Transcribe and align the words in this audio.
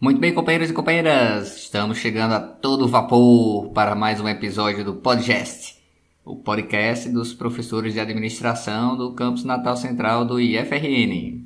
Muito 0.00 0.18
bem, 0.18 0.32
companheiros 0.32 0.70
e 0.70 0.72
companheiras, 0.72 1.58
estamos 1.58 1.98
chegando 1.98 2.32
a 2.32 2.40
todo 2.40 2.88
vapor 2.88 3.68
para 3.74 3.94
mais 3.94 4.18
um 4.18 4.26
episódio 4.26 4.82
do 4.82 4.94
Podcast, 4.94 5.76
o 6.24 6.36
podcast 6.36 7.06
dos 7.10 7.34
professores 7.34 7.92
de 7.92 8.00
administração 8.00 8.96
do 8.96 9.12
campus 9.12 9.44
Natal 9.44 9.76
Central 9.76 10.24
do 10.24 10.40
IFRN. 10.40 11.44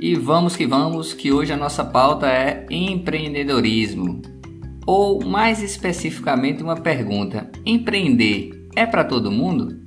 E 0.00 0.14
vamos 0.14 0.56
que 0.56 0.66
vamos, 0.66 1.12
que 1.12 1.30
hoje 1.30 1.52
a 1.52 1.58
nossa 1.58 1.84
pauta 1.84 2.26
é 2.26 2.64
empreendedorismo. 2.70 4.22
Ou 4.86 5.22
mais 5.26 5.62
especificamente 5.62 6.62
uma 6.62 6.76
pergunta: 6.76 7.50
empreender 7.66 8.66
é 8.74 8.86
para 8.86 9.04
todo 9.04 9.30
mundo? 9.30 9.78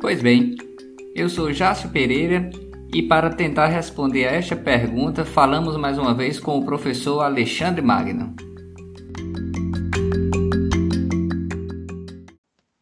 Pois 0.00 0.22
bem, 0.22 0.54
eu 1.12 1.28
sou 1.28 1.52
Jácio 1.52 1.90
Pereira 1.90 2.50
e 2.94 3.02
para 3.02 3.34
tentar 3.34 3.66
responder 3.66 4.28
a 4.28 4.30
esta 4.30 4.54
pergunta, 4.54 5.24
falamos 5.24 5.76
mais 5.76 5.98
uma 5.98 6.14
vez 6.14 6.38
com 6.38 6.56
o 6.56 6.64
professor 6.64 7.20
Alexandre 7.20 7.82
Magno. 7.82 8.32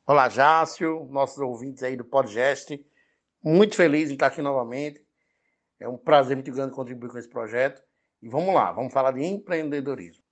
Olá, 0.07 0.29
Jácio, 0.29 1.09
nossos 1.11 1.39
ouvintes 1.39 1.83
aí 1.83 1.97
do 1.97 2.05
podcast. 2.05 2.79
Muito 3.43 3.77
feliz 3.77 4.11
em 4.11 4.13
estar 4.13 4.27
aqui 4.27 4.43
novamente. 4.43 5.01
É 5.81 5.89
um 5.89 5.97
prazer 5.97 6.37
muito 6.37 6.53
grande 6.53 6.75
contribuir 6.75 7.11
com 7.11 7.19
esse 7.19 7.31
projeto. 7.31 7.81
E 8.23 8.29
vamos 8.29 8.55
lá, 8.55 8.73
vamos 8.73 8.93
falar 8.93 9.13
de 9.13 9.25
empreendedorismo. 9.25 10.23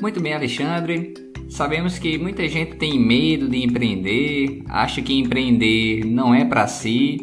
Muito 0.00 0.18
bem, 0.22 0.32
Alexandre. 0.32 1.27
Sabemos 1.48 1.98
que 1.98 2.18
muita 2.18 2.46
gente 2.46 2.76
tem 2.76 3.00
medo 3.00 3.48
de 3.48 3.64
empreender, 3.64 4.62
acha 4.68 5.00
que 5.00 5.14
empreender 5.14 6.04
não 6.04 6.34
é 6.34 6.44
para 6.44 6.68
si. 6.68 7.18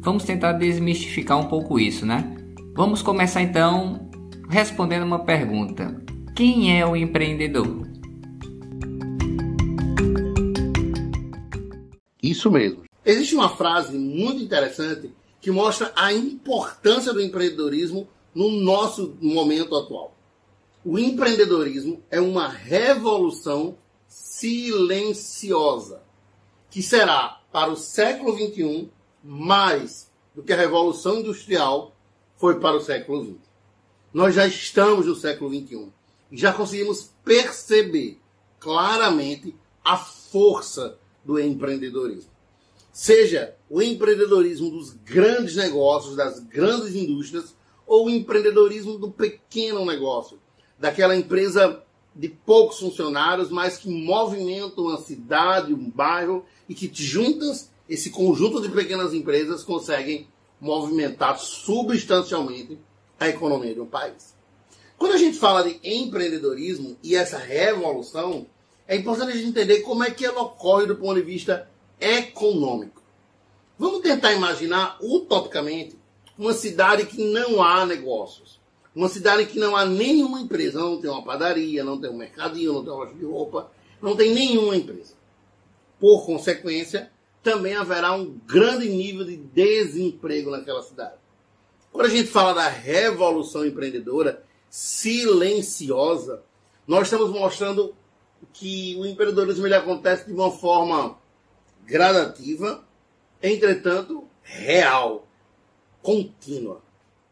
Vamos 0.00 0.24
tentar 0.24 0.52
desmistificar 0.52 1.38
um 1.38 1.48
pouco 1.48 1.78
isso, 1.78 2.06
né? 2.06 2.36
Vamos 2.74 3.02
começar 3.02 3.42
então 3.42 4.08
respondendo 4.48 5.02
uma 5.02 5.24
pergunta: 5.24 6.00
quem 6.36 6.78
é 6.78 6.86
o 6.86 6.94
empreendedor? 6.94 7.82
Isso 12.22 12.50
mesmo. 12.50 12.84
Existe 13.04 13.34
uma 13.34 13.50
frase 13.50 13.98
muito 13.98 14.42
interessante 14.42 15.10
que 15.40 15.50
mostra 15.50 15.92
a 15.94 16.12
importância 16.12 17.12
do 17.12 17.20
empreendedorismo 17.20 18.08
no 18.34 18.50
nosso 18.50 19.16
momento 19.20 19.76
atual. 19.76 20.16
O 20.84 20.98
empreendedorismo 20.98 22.02
é 22.10 22.20
uma 22.20 22.46
revolução 22.46 23.78
silenciosa, 24.06 26.02
que 26.70 26.82
será 26.82 27.40
para 27.50 27.72
o 27.72 27.76
século 27.76 28.36
XXI 28.36 28.90
mais 29.22 30.10
do 30.34 30.42
que 30.42 30.52
a 30.52 30.56
revolução 30.56 31.20
industrial 31.20 31.96
foi 32.36 32.60
para 32.60 32.76
o 32.76 32.80
século 32.80 33.24
XX. 33.24 33.36
Nós 34.12 34.34
já 34.34 34.46
estamos 34.46 35.06
no 35.06 35.14
século 35.14 35.50
XXI 35.50 35.88
e 36.30 36.36
já 36.36 36.52
conseguimos 36.52 37.10
perceber 37.24 38.20
claramente 38.60 39.56
a 39.82 39.96
força 39.96 40.98
do 41.24 41.40
empreendedorismo. 41.40 42.30
Seja 42.92 43.56
o 43.70 43.80
empreendedorismo 43.80 44.70
dos 44.70 44.92
grandes 44.92 45.56
negócios, 45.56 46.14
das 46.14 46.40
grandes 46.40 46.94
indústrias, 46.94 47.56
ou 47.86 48.06
o 48.06 48.10
empreendedorismo 48.10 48.98
do 48.98 49.10
pequeno 49.10 49.84
negócio, 49.86 50.38
daquela 50.78 51.16
empresa 51.16 51.82
de 52.14 52.28
poucos 52.28 52.78
funcionários, 52.78 53.50
mas 53.50 53.76
que 53.76 53.88
movimentam 53.88 54.84
uma 54.84 54.98
cidade, 54.98 55.74
um 55.74 55.90
bairro 55.90 56.44
e 56.68 56.74
que 56.74 56.90
juntas 56.92 57.70
esse 57.88 58.10
conjunto 58.10 58.60
de 58.60 58.68
pequenas 58.68 59.12
empresas 59.12 59.64
conseguem 59.64 60.28
movimentar 60.60 61.38
substancialmente 61.38 62.78
a 63.18 63.28
economia 63.28 63.74
de 63.74 63.80
um 63.80 63.86
país. 63.86 64.34
Quando 64.96 65.12
a 65.12 65.18
gente 65.18 65.38
fala 65.38 65.64
de 65.64 65.78
empreendedorismo 65.82 66.96
e 67.02 67.14
essa 67.14 67.36
revolução, 67.36 68.46
é 68.86 68.96
importante 68.96 69.32
a 69.32 69.36
gente 69.36 69.48
entender 69.48 69.80
como 69.80 70.04
é 70.04 70.10
que 70.10 70.24
ela 70.24 70.42
ocorre 70.42 70.86
do 70.86 70.96
ponto 70.96 71.16
de 71.16 71.22
vista 71.22 71.68
econômico. 72.00 73.02
Vamos 73.78 74.00
tentar 74.00 74.32
imaginar 74.32 74.96
utopicamente 75.00 75.98
uma 76.38 76.52
cidade 76.52 77.06
que 77.06 77.22
não 77.22 77.62
há 77.62 77.84
negócios. 77.84 78.60
Uma 78.94 79.08
cidade 79.08 79.46
que 79.46 79.58
não 79.58 79.74
há 79.74 79.84
nenhuma 79.84 80.40
empresa, 80.40 80.78
não 80.78 81.00
tem 81.00 81.10
uma 81.10 81.24
padaria, 81.24 81.82
não 81.82 82.00
tem 82.00 82.10
um 82.10 82.16
mercadinho, 82.16 82.74
não 82.74 82.84
tem 82.84 82.92
uma 82.92 83.04
loja 83.04 83.14
de 83.14 83.24
roupa, 83.24 83.70
não 84.00 84.14
tem 84.14 84.32
nenhuma 84.32 84.76
empresa. 84.76 85.14
Por 85.98 86.24
consequência, 86.24 87.10
também 87.42 87.74
haverá 87.74 88.12
um 88.12 88.38
grande 88.46 88.88
nível 88.88 89.24
de 89.24 89.36
desemprego 89.36 90.50
naquela 90.50 90.82
cidade. 90.82 91.16
Quando 91.90 92.06
a 92.06 92.10
gente 92.10 92.28
fala 92.28 92.54
da 92.54 92.68
revolução 92.68 93.66
empreendedora 93.66 94.44
silenciosa, 94.70 96.42
nós 96.86 97.06
estamos 97.06 97.30
mostrando 97.30 97.94
que 98.52 98.96
o 98.98 99.06
empreendedorismo 99.06 99.66
ele 99.66 99.74
acontece 99.74 100.26
de 100.26 100.32
uma 100.32 100.50
forma 100.50 101.18
gradativa, 101.84 102.84
entretanto 103.42 104.28
real, 104.42 105.26
contínua. 106.02 106.83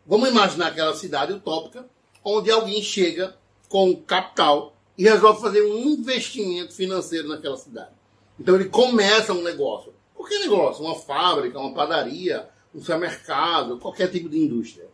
Vamos 0.06 0.28
imaginar 0.28 0.68
aquela 0.68 0.94
cidade 0.94 1.32
utópica 1.32 1.86
onde 2.24 2.50
alguém 2.50 2.82
chega 2.82 3.36
com 3.68 3.96
capital 3.96 4.76
e 4.96 5.04
resolve 5.04 5.40
fazer 5.40 5.62
um 5.62 5.78
investimento 5.78 6.74
financeiro 6.74 7.28
naquela 7.28 7.56
cidade. 7.56 7.90
Então 8.38 8.54
ele 8.54 8.66
começa 8.66 9.32
um 9.32 9.42
negócio. 9.42 9.94
Qualquer 10.14 10.40
negócio, 10.40 10.84
uma 10.84 10.94
fábrica, 10.94 11.58
uma 11.58 11.72
padaria, 11.74 12.48
um 12.74 12.80
supermercado, 12.80 13.78
qualquer 13.78 14.10
tipo 14.10 14.28
de 14.28 14.38
indústria. 14.38 14.86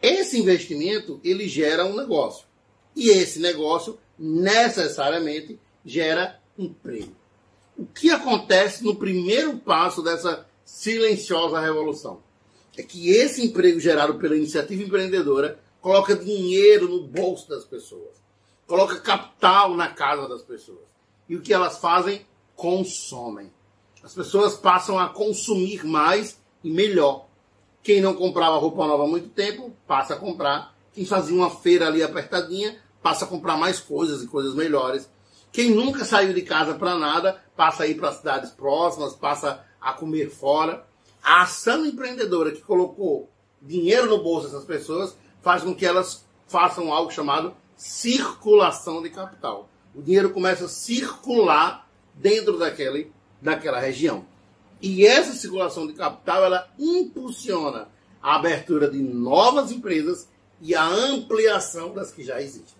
Esse 0.00 0.38
investimento 0.38 1.20
ele 1.24 1.48
gera 1.48 1.84
um 1.84 1.96
negócio. 1.96 2.46
E 2.94 3.08
esse 3.10 3.38
negócio 3.38 3.98
necessariamente 4.18 5.58
gera 5.84 6.40
emprego. 6.58 7.14
O 7.76 7.86
que 7.86 8.10
acontece 8.10 8.84
no 8.84 8.96
primeiro 8.96 9.58
passo 9.58 10.02
dessa 10.02 10.46
silenciosa 10.64 11.60
revolução? 11.60 12.22
É 12.76 12.82
que 12.82 13.10
esse 13.10 13.44
emprego 13.44 13.80
gerado 13.80 14.14
pela 14.14 14.36
iniciativa 14.36 14.82
empreendedora 14.82 15.58
coloca 15.80 16.16
dinheiro 16.16 16.88
no 16.88 17.06
bolso 17.06 17.48
das 17.48 17.64
pessoas, 17.64 18.16
coloca 18.66 19.00
capital 19.00 19.74
na 19.74 19.88
casa 19.88 20.28
das 20.28 20.42
pessoas. 20.42 20.84
E 21.28 21.36
o 21.36 21.40
que 21.40 21.52
elas 21.52 21.78
fazem? 21.78 22.26
Consomem. 22.54 23.52
As 24.02 24.14
pessoas 24.14 24.54
passam 24.54 24.98
a 24.98 25.08
consumir 25.08 25.84
mais 25.84 26.40
e 26.62 26.70
melhor. 26.70 27.26
Quem 27.82 28.00
não 28.00 28.14
comprava 28.14 28.56
roupa 28.56 28.86
nova 28.86 29.04
há 29.04 29.06
muito 29.06 29.28
tempo, 29.28 29.72
passa 29.86 30.14
a 30.14 30.16
comprar. 30.16 30.76
Quem 30.92 31.04
fazia 31.04 31.34
uma 31.34 31.50
feira 31.50 31.86
ali 31.86 32.02
apertadinha, 32.02 32.76
passa 33.02 33.24
a 33.24 33.28
comprar 33.28 33.56
mais 33.56 33.78
coisas 33.78 34.22
e 34.22 34.26
coisas 34.26 34.54
melhores. 34.54 35.08
Quem 35.52 35.70
nunca 35.70 36.04
saiu 36.04 36.32
de 36.32 36.42
casa 36.42 36.74
para 36.74 36.96
nada, 36.96 37.40
passa 37.56 37.84
a 37.84 37.86
ir 37.86 37.94
para 37.94 38.12
cidades 38.12 38.50
próximas, 38.50 39.14
passa 39.14 39.64
a 39.80 39.92
comer 39.92 40.30
fora. 40.30 40.84
A 41.26 41.42
ação 41.42 41.84
empreendedora 41.84 42.52
que 42.52 42.62
colocou 42.62 43.28
dinheiro 43.60 44.08
no 44.08 44.22
bolso 44.22 44.46
dessas 44.46 44.64
pessoas 44.64 45.16
faz 45.42 45.64
com 45.64 45.74
que 45.74 45.84
elas 45.84 46.24
façam 46.46 46.92
algo 46.92 47.10
chamado 47.10 47.52
circulação 47.76 49.02
de 49.02 49.10
capital. 49.10 49.68
O 49.92 50.00
dinheiro 50.00 50.30
começa 50.30 50.66
a 50.66 50.68
circular 50.68 51.90
dentro 52.14 52.56
daquele, 52.56 53.12
daquela 53.42 53.80
região. 53.80 54.24
E 54.80 55.04
essa 55.04 55.32
circulação 55.32 55.88
de 55.88 55.94
capital 55.94 56.44
ela 56.44 56.70
impulsiona 56.78 57.88
a 58.22 58.36
abertura 58.36 58.88
de 58.88 59.02
novas 59.02 59.72
empresas 59.72 60.28
e 60.60 60.76
a 60.76 60.86
ampliação 60.86 61.92
das 61.92 62.12
que 62.12 62.22
já 62.22 62.40
existem. 62.40 62.78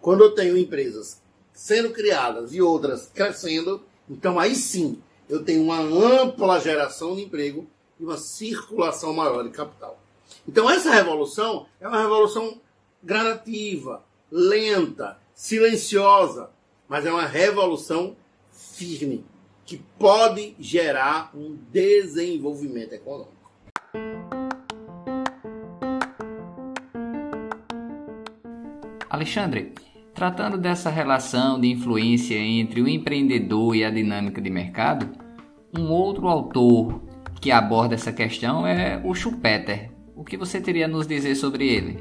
Quando 0.00 0.22
eu 0.22 0.30
tenho 0.32 0.56
empresas 0.56 1.20
sendo 1.52 1.90
criadas 1.90 2.54
e 2.54 2.62
outras 2.62 3.10
crescendo, 3.12 3.82
então 4.08 4.38
aí 4.38 4.54
sim 4.54 5.02
eu 5.28 5.44
tenho 5.44 5.62
uma 5.62 5.78
ampla 5.78 6.60
geração 6.60 7.16
de 7.16 7.22
emprego 7.22 7.66
e 7.98 8.04
uma 8.04 8.16
circulação 8.16 9.12
maior 9.12 9.42
de 9.42 9.50
capital. 9.50 9.98
Então 10.46 10.68
essa 10.68 10.90
revolução 10.90 11.66
é 11.80 11.88
uma 11.88 12.00
revolução 12.00 12.60
gradativa, 13.02 14.02
lenta, 14.30 15.18
silenciosa, 15.34 16.50
mas 16.88 17.06
é 17.06 17.12
uma 17.12 17.26
revolução 17.26 18.16
firme 18.50 19.24
que 19.64 19.78
pode 19.98 20.54
gerar 20.58 21.30
um 21.34 21.56
desenvolvimento 21.70 22.92
econômico. 22.92 23.32
Alexandre, 29.08 29.72
tratando 30.14 30.56
dessa 30.56 30.88
relação 30.90 31.60
de 31.60 31.68
influência 31.68 32.36
entre 32.36 32.80
o 32.80 32.88
empreendedor 32.88 33.74
e 33.74 33.84
a 33.84 33.90
dinâmica 33.90 34.40
de 34.40 34.48
mercado, 34.48 35.10
um 35.76 35.90
outro 35.90 36.28
autor 36.28 37.02
que 37.40 37.50
aborda 37.50 37.94
essa 37.94 38.12
questão 38.12 38.64
é 38.64 39.02
o 39.04 39.12
Schumpeter, 39.12 39.92
O 40.16 40.22
que 40.22 40.36
você 40.36 40.60
teria 40.60 40.84
a 40.84 40.88
nos 40.88 41.08
dizer 41.08 41.34
sobre 41.34 41.66
ele? 41.66 41.98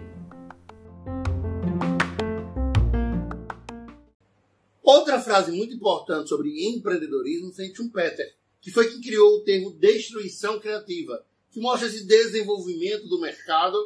Outra 4.84 5.20
frase 5.20 5.52
muito 5.52 5.74
importante 5.74 6.30
sobre 6.30 6.70
empreendedorismo 6.70 7.52
vem 7.52 7.74
Schumpeter, 7.74 8.36
que 8.62 8.70
foi 8.70 8.88
quem 8.88 9.02
criou 9.02 9.38
o 9.38 9.44
termo 9.44 9.72
destruição 9.72 10.60
criativa, 10.60 11.26
que 11.52 11.60
mostra 11.60 11.88
esse 11.88 12.06
desenvolvimento 12.06 13.08
do 13.08 13.20
mercado, 13.20 13.78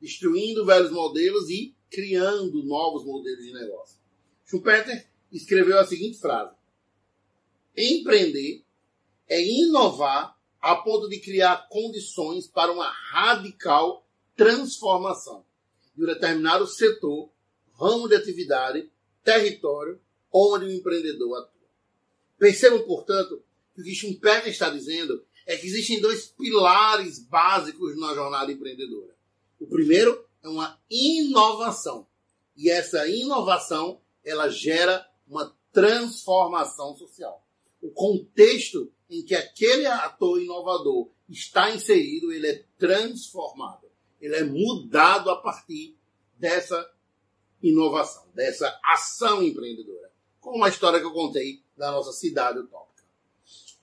destruindo 0.00 0.66
velhos 0.66 0.90
modelos 0.90 1.48
e 1.48 1.77
criando 1.90 2.62
novos 2.64 3.04
modelos 3.04 3.44
de 3.44 3.52
negócio. 3.52 3.98
Schumpeter 4.46 5.08
escreveu 5.32 5.78
a 5.78 5.86
seguinte 5.86 6.18
frase: 6.18 6.54
Empreender 7.76 8.64
é 9.28 9.42
inovar 9.42 10.36
a 10.60 10.76
ponto 10.76 11.08
de 11.08 11.20
criar 11.20 11.68
condições 11.68 12.46
para 12.46 12.72
uma 12.72 12.88
radical 12.88 14.06
transformação 14.36 15.44
de 15.94 16.02
um 16.02 16.06
determinado 16.06 16.66
setor, 16.66 17.30
ramo 17.74 18.08
de 18.08 18.14
atividade, 18.14 18.90
território 19.22 20.00
onde 20.32 20.66
o 20.66 20.72
empreendedor 20.72 21.38
atua. 21.38 21.68
Percebam, 22.38 22.82
portanto, 22.82 23.42
que 23.74 23.80
o 23.80 23.84
que 23.84 23.94
Schumpeter 23.94 24.48
está 24.48 24.70
dizendo 24.70 25.24
é 25.46 25.56
que 25.56 25.66
existem 25.66 26.00
dois 26.00 26.26
pilares 26.26 27.18
básicos 27.18 27.98
na 27.98 28.14
jornada 28.14 28.52
empreendedora. 28.52 29.16
O 29.58 29.66
primeiro 29.66 30.27
é 30.42 30.48
uma 30.48 30.80
inovação. 30.90 32.06
E 32.56 32.70
essa 32.70 33.08
inovação, 33.08 34.00
ela 34.24 34.48
gera 34.48 35.06
uma 35.26 35.56
transformação 35.72 36.96
social. 36.96 37.44
O 37.80 37.90
contexto 37.90 38.92
em 39.08 39.24
que 39.24 39.34
aquele 39.34 39.86
ator 39.86 40.40
inovador 40.40 41.10
está 41.28 41.70
inserido, 41.70 42.32
ele 42.32 42.48
é 42.48 42.64
transformado. 42.76 43.88
Ele 44.20 44.34
é 44.34 44.44
mudado 44.44 45.30
a 45.30 45.36
partir 45.36 45.96
dessa 46.36 46.90
inovação, 47.62 48.26
dessa 48.34 48.78
ação 48.84 49.42
empreendedora. 49.42 50.10
Como 50.40 50.64
a 50.64 50.68
história 50.68 51.00
que 51.00 51.06
eu 51.06 51.12
contei 51.12 51.62
da 51.76 51.92
nossa 51.92 52.12
cidade 52.12 52.58
utópica. 52.58 53.04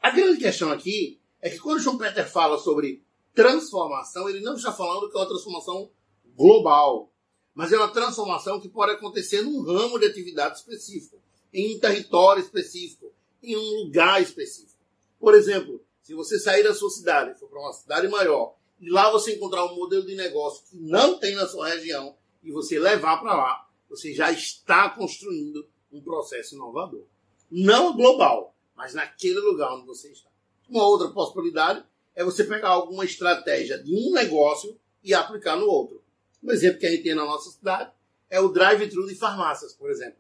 A 0.02 0.12
grande 0.12 0.40
questão 0.40 0.72
aqui 0.72 1.20
é 1.42 1.50
que 1.50 1.60
quando 1.60 1.80
João 1.80 1.98
Peter 1.98 2.30
fala 2.30 2.58
sobre 2.58 3.04
transformação, 3.34 4.30
ele 4.30 4.42
não 4.42 4.56
está 4.56 4.72
falando 4.72 5.10
que 5.10 5.18
é 5.18 5.20
uma 5.20 5.28
transformação 5.28 5.90
global, 6.36 7.12
mas 7.54 7.72
é 7.72 7.78
uma 7.78 7.92
transformação 7.92 8.60
que 8.60 8.70
pode 8.70 8.92
acontecer 8.92 9.42
num 9.42 9.62
ramo 9.62 9.98
de 9.98 10.06
atividade 10.06 10.58
específico, 10.58 11.18
em 11.54 11.76
um 11.76 11.80
território 11.80 12.44
específico, 12.44 13.12
em 13.42 13.56
um 13.56 13.84
lugar 13.84 14.22
específico. 14.22 14.84
Por 15.20 15.34
exemplo, 15.34 15.82
se 16.02 16.14
você 16.14 16.38
sair 16.38 16.64
da 16.64 16.74
sua 16.74 16.90
cidade, 16.90 17.40
for 17.40 17.48
para 17.50 17.60
uma 17.60 17.74
cidade 17.74 18.08
maior, 18.08 18.56
e 18.80 18.90
lá 18.90 19.10
você 19.10 19.36
encontrar 19.36 19.66
um 19.66 19.76
modelo 19.76 20.06
de 20.06 20.16
negócio 20.16 20.66
que 20.70 20.78
não 20.78 21.18
tem 21.18 21.34
na 21.36 21.48
sua 21.48 21.70
região, 21.70 22.16
e 22.44 22.52
você 22.52 22.78
levar 22.78 23.18
para 23.18 23.36
lá, 23.36 23.68
você 23.90 24.14
já 24.14 24.32
está 24.32 24.90
construindo 24.90 25.68
um 25.92 26.02
processo 26.02 26.56
inovador. 26.56 27.06
Não 27.50 27.96
global, 27.96 28.56
mas 28.76 28.94
naquele 28.94 29.40
lugar 29.40 29.74
onde 29.74 29.88
você 29.88 30.12
está. 30.12 30.30
Uma 30.70 30.86
outra 30.88 31.10
possibilidade 31.10 31.84
é 32.14 32.24
você 32.24 32.44
pegar 32.44 32.70
alguma 32.70 33.06
estratégia 33.06 33.82
de 33.82 33.96
um 33.96 34.12
negócio 34.12 34.78
e 35.04 35.14
aplicar 35.14 35.56
no 35.56 35.68
outro. 35.68 36.04
Um 36.46 36.52
exemplo 36.52 36.80
que 36.80 36.86
a 36.86 36.92
gente 36.92 37.02
tem 37.02 37.16
na 37.16 37.26
nossa 37.26 37.50
cidade 37.50 37.92
é 38.30 38.40
o 38.40 38.50
drive-thru 38.50 39.08
de 39.08 39.16
farmácias, 39.16 39.74
por 39.74 39.90
exemplo. 39.90 40.20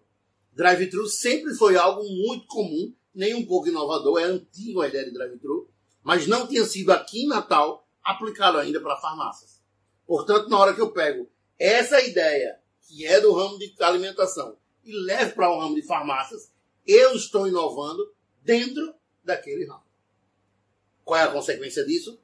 Drive-thru 0.53 1.07
sempre 1.07 1.53
foi 1.53 1.77
algo 1.77 2.03
muito 2.03 2.47
comum, 2.47 2.91
nem 3.13 3.35
um 3.35 3.45
pouco 3.45 3.67
inovador, 3.67 4.19
é 4.19 4.23
antigo 4.23 4.81
a 4.81 4.87
ideia 4.87 5.05
de 5.05 5.13
drive-thru, 5.13 5.69
mas 6.01 6.25
não 6.25 6.47
tinha 6.47 6.65
sido 6.65 6.91
aqui 6.91 7.25
em 7.25 7.27
Natal 7.27 7.87
aplicado 8.03 8.57
ainda 8.57 8.81
para 8.81 8.99
farmácias. 8.99 9.61
Portanto, 10.07 10.49
na 10.49 10.57
hora 10.57 10.73
que 10.73 10.81
eu 10.81 10.91
pego 10.91 11.29
essa 11.59 12.01
ideia, 12.01 12.59
que 12.87 13.05
é 13.05 13.21
do 13.21 13.31
ramo 13.31 13.59
de 13.59 13.75
alimentação, 13.79 14.57
e 14.83 14.91
levo 14.91 15.35
para 15.35 15.51
o 15.51 15.57
um 15.57 15.59
ramo 15.59 15.75
de 15.75 15.83
farmácias, 15.83 16.51
eu 16.87 17.13
estou 17.13 17.47
inovando 17.47 18.15
dentro 18.41 18.95
daquele 19.23 19.67
ramo. 19.67 19.85
Qual 21.03 21.19
é 21.19 21.23
a 21.23 21.31
consequência 21.31 21.85
disso? 21.85 22.19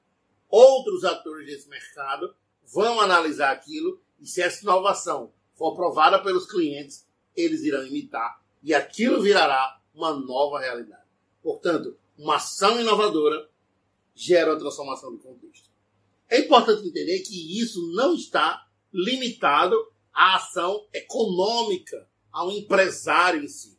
Outros 0.49 1.03
atores 1.03 1.45
desse 1.45 1.69
mercado 1.69 2.35
vão 2.71 3.01
analisar 3.01 3.51
aquilo 3.51 4.01
e 4.19 4.27
se 4.27 4.41
essa 4.41 4.63
inovação 4.63 5.31
for 5.55 5.73
aprovada 5.73 6.21
pelos 6.23 6.49
clientes, 6.49 7.07
eles 7.35 7.61
irão 7.61 7.85
imitar 7.85 8.41
e 8.63 8.73
aquilo 8.73 9.21
virará 9.21 9.79
uma 9.93 10.13
nova 10.13 10.59
realidade. 10.59 11.01
Portanto, 11.41 11.97
uma 12.17 12.35
ação 12.35 12.79
inovadora 12.79 13.49
gera 14.13 14.51
uma 14.51 14.59
transformação 14.59 15.11
do 15.11 15.19
contexto. 15.19 15.69
É 16.29 16.39
importante 16.39 16.87
entender 16.87 17.19
que 17.19 17.59
isso 17.59 17.93
não 17.93 18.13
está 18.13 18.65
limitado 18.93 19.75
à 20.13 20.35
ação 20.35 20.87
econômica, 20.93 22.07
ao 22.31 22.51
empresário 22.51 23.43
em 23.43 23.47
si. 23.47 23.77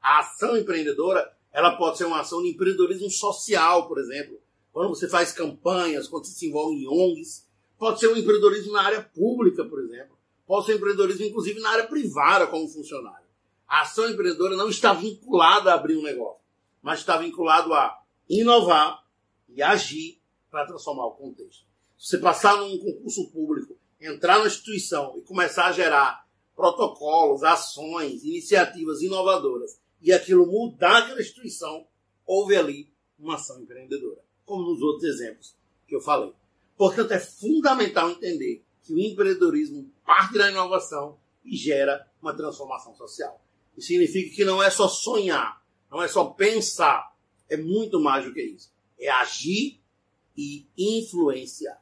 A 0.00 0.20
ação 0.20 0.56
empreendedora, 0.56 1.32
ela 1.52 1.76
pode 1.76 1.98
ser 1.98 2.06
uma 2.06 2.20
ação 2.20 2.42
de 2.42 2.48
empreendedorismo 2.48 3.10
social, 3.10 3.86
por 3.86 3.98
exemplo. 3.98 4.40
Quando 4.72 4.88
você 4.88 5.08
faz 5.08 5.32
campanhas, 5.32 6.08
quando 6.08 6.24
você 6.24 6.32
se 6.32 6.48
envolve 6.48 6.74
em 6.76 6.88
ONGs, 6.88 7.46
Pode 7.82 7.98
ser 7.98 8.06
um 8.06 8.16
empreendedorismo 8.16 8.74
na 8.74 8.82
área 8.82 9.02
pública, 9.02 9.64
por 9.64 9.80
exemplo. 9.80 10.16
Pode 10.46 10.66
ser 10.66 10.74
um 10.74 10.76
empreendedorismo, 10.76 11.26
inclusive, 11.26 11.58
na 11.58 11.70
área 11.70 11.84
privada, 11.88 12.46
como 12.46 12.68
funcionário. 12.68 13.26
A 13.66 13.80
ação 13.80 14.08
empreendedora 14.08 14.54
não 14.54 14.68
está 14.68 14.92
vinculada 14.92 15.72
a 15.72 15.74
abrir 15.74 15.96
um 15.96 16.02
negócio, 16.04 16.40
mas 16.80 17.00
está 17.00 17.16
vinculado 17.16 17.74
a 17.74 18.00
inovar 18.28 19.04
e 19.48 19.60
agir 19.60 20.22
para 20.48 20.64
transformar 20.64 21.06
o 21.06 21.16
contexto. 21.16 21.66
Se 21.98 22.10
você 22.10 22.18
passar 22.18 22.56
num 22.56 22.78
concurso 22.78 23.28
público, 23.32 23.76
entrar 24.00 24.38
na 24.38 24.46
instituição 24.46 25.18
e 25.18 25.22
começar 25.22 25.66
a 25.66 25.72
gerar 25.72 26.24
protocolos, 26.54 27.42
ações, 27.42 28.22
iniciativas 28.22 29.02
inovadoras 29.02 29.76
e 30.00 30.12
aquilo 30.12 30.46
mudar 30.46 30.98
aquela 30.98 31.20
instituição, 31.20 31.84
houve 32.24 32.54
ali 32.54 32.88
uma 33.18 33.34
ação 33.34 33.60
empreendedora, 33.60 34.22
como 34.46 34.70
nos 34.70 34.80
outros 34.80 35.02
exemplos 35.02 35.56
que 35.88 35.96
eu 35.96 36.00
falei. 36.00 36.32
Portanto, 36.82 37.12
é 37.12 37.20
fundamental 37.20 38.10
entender 38.10 38.64
que 38.82 38.92
o 38.92 38.98
empreendedorismo 38.98 39.88
parte 40.04 40.36
da 40.36 40.50
inovação 40.50 41.16
e 41.44 41.56
gera 41.56 42.04
uma 42.20 42.34
transformação 42.34 42.92
social. 42.96 43.40
Isso 43.78 43.86
significa 43.86 44.34
que 44.34 44.44
não 44.44 44.60
é 44.60 44.68
só 44.68 44.88
sonhar, 44.88 45.62
não 45.88 46.02
é 46.02 46.08
só 46.08 46.24
pensar, 46.24 47.14
é 47.48 47.56
muito 47.56 48.00
mais 48.00 48.24
do 48.24 48.34
que 48.34 48.42
isso. 48.42 48.72
É 48.98 49.08
agir 49.08 49.80
e 50.36 50.66
influenciar. 50.76 51.80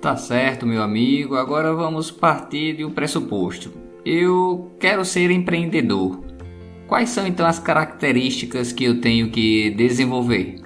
Tá 0.00 0.16
certo, 0.16 0.66
meu 0.66 0.82
amigo. 0.82 1.36
Agora 1.36 1.72
vamos 1.72 2.10
partir 2.10 2.78
de 2.78 2.84
um 2.84 2.92
pressuposto. 2.92 3.72
Eu 4.04 4.72
quero 4.80 5.04
ser 5.04 5.30
empreendedor. 5.30 6.25
Quais 6.88 7.10
são 7.10 7.26
então 7.26 7.44
as 7.44 7.58
características 7.58 8.72
que 8.72 8.84
eu 8.84 9.00
tenho 9.00 9.32
que 9.32 9.70
desenvolver? 9.70 10.62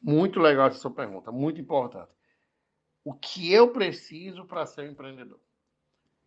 Muito 0.00 0.38
legal 0.38 0.68
essa 0.68 0.78
sua 0.78 0.92
pergunta, 0.92 1.32
muito 1.32 1.60
importante. 1.60 2.12
O 3.04 3.12
que 3.12 3.52
eu 3.52 3.72
preciso 3.72 4.44
para 4.44 4.66
ser 4.66 4.82
um 4.82 4.92
empreendedor? 4.92 5.40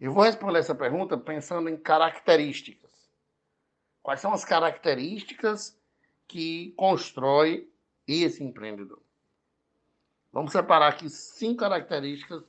Eu 0.02 0.12
vou 0.12 0.26
responder 0.26 0.60
essa 0.60 0.76
pergunta 0.76 1.18
pensando 1.18 1.70
em 1.70 1.78
características. 1.78 2.92
Quais 4.02 4.20
são 4.20 4.34
as 4.34 4.44
características 4.44 5.80
que 6.28 6.74
constrói 6.76 7.72
esse 8.06 8.44
empreendedor? 8.44 9.02
Vamos 10.30 10.52
separar 10.52 10.90
aqui 10.90 11.10
cinco 11.10 11.62
características 11.62 12.44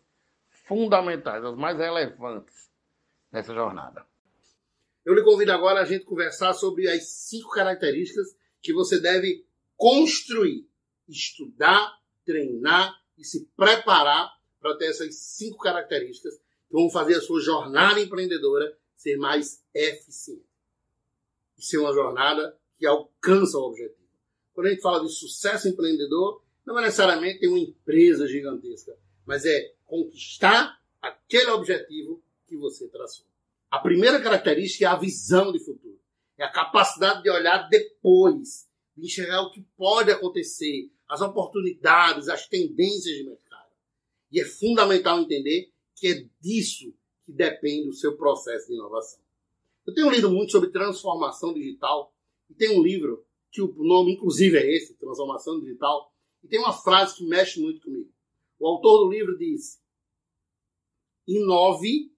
fundamentais, 0.49 1.44
as 1.44 1.54
mais 1.54 1.78
relevantes 1.78 2.74
nessa 3.35 3.53
jornada. 3.53 4.07
Eu 5.05 5.12
lhe 5.12 5.23
convido 5.23 5.53
agora 5.53 5.81
a 5.81 5.85
gente 5.85 6.05
conversar 6.05 6.55
sobre 6.55 6.88
as 6.88 7.05
cinco 7.09 7.50
características 7.50 8.35
que 8.62 8.73
você 8.73 9.00
deve 9.00 9.45
construir, 9.76 10.67
estudar, 11.09 12.00
treinar 12.25 12.95
e 13.19 13.25
se 13.25 13.47
preparar 13.57 14.33
para 14.61 14.76
ter 14.76 14.87
essas 14.87 15.17
cinco 15.17 15.59
características 15.59 16.37
que 16.37 16.73
vão 16.73 16.88
fazer 16.88 17.17
a 17.17 17.21
sua 17.21 17.41
jornada 17.41 18.00
empreendedora 18.00 18.79
ser 18.97 19.17
mais 19.17 19.62
eficiente. 19.75 20.47
E 21.59 21.62
ser 21.62 21.79
uma 21.79 21.93
jornada 21.93 22.57
que 22.79 22.87
alcança 22.87 23.59
o 23.59 23.64
objetivo. 23.64 24.09
Quando 24.55 24.69
a 24.69 24.71
gente 24.71 24.81
fala 24.81 25.05
de 25.05 25.12
sucesso 25.12 25.69
empreendedor, 25.69 26.43
não 26.64 26.79
é 26.79 26.83
necessariamente 26.83 27.41
ter 27.41 27.49
uma 27.49 27.59
empresa 27.59 28.26
gigantesca, 28.29 28.97
mas 29.26 29.45
é 29.45 29.75
conquistar 29.85 30.81
aquele 31.03 31.50
objetivo 31.50 32.24
que 32.54 32.61
você 32.61 32.88
traçou. 32.88 33.26
A 33.70 33.78
primeira 33.78 34.23
característica 34.23 34.84
é 34.84 34.88
a 34.88 34.96
visão 34.96 35.50
de 35.52 35.58
futuro. 35.58 35.99
É 36.38 36.44
a 36.44 36.52
capacidade 36.52 37.23
de 37.23 37.30
olhar 37.30 37.68
depois, 37.68 38.68
de 38.96 39.06
enxergar 39.06 39.42
o 39.42 39.50
que 39.50 39.62
pode 39.76 40.11
acontecer, 40.11 40.90
as 41.08 41.20
oportunidades, 41.20 42.28
as 42.28 42.46
tendências 42.46 43.16
de 43.16 43.25
mercado. 43.25 43.70
E 44.30 44.40
é 44.40 44.44
fundamental 44.44 45.20
entender 45.20 45.73
que 45.96 46.08
é 46.08 46.26
disso 46.40 46.94
que 47.25 47.32
depende 47.32 47.88
o 47.88 47.92
seu 47.92 48.16
processo 48.16 48.68
de 48.68 48.75
inovação. 48.75 49.20
Eu 49.87 49.94
tenho 49.94 50.11
lido 50.11 50.30
muito 50.30 50.52
sobre 50.52 50.70
transformação 50.70 51.52
digital 51.52 52.14
e 52.49 52.54
tem 52.54 52.76
um 52.76 52.82
livro 52.82 53.25
que 53.50 53.62
o 53.62 53.73
nome, 53.84 54.14
inclusive, 54.14 54.56
é 54.58 54.76
esse, 54.76 54.94
Transformação 54.94 55.61
Digital, 55.61 56.12
e 56.42 56.49
tem 56.49 56.58
uma 56.58 56.73
frase 56.73 57.16
que 57.16 57.25
mexe 57.25 57.61
muito 57.61 57.80
comigo. 57.82 58.11
O 58.58 58.66
autor 58.66 59.04
do 59.04 59.11
livro 59.11 59.38
diz: 59.38 59.80
inove 61.26 62.13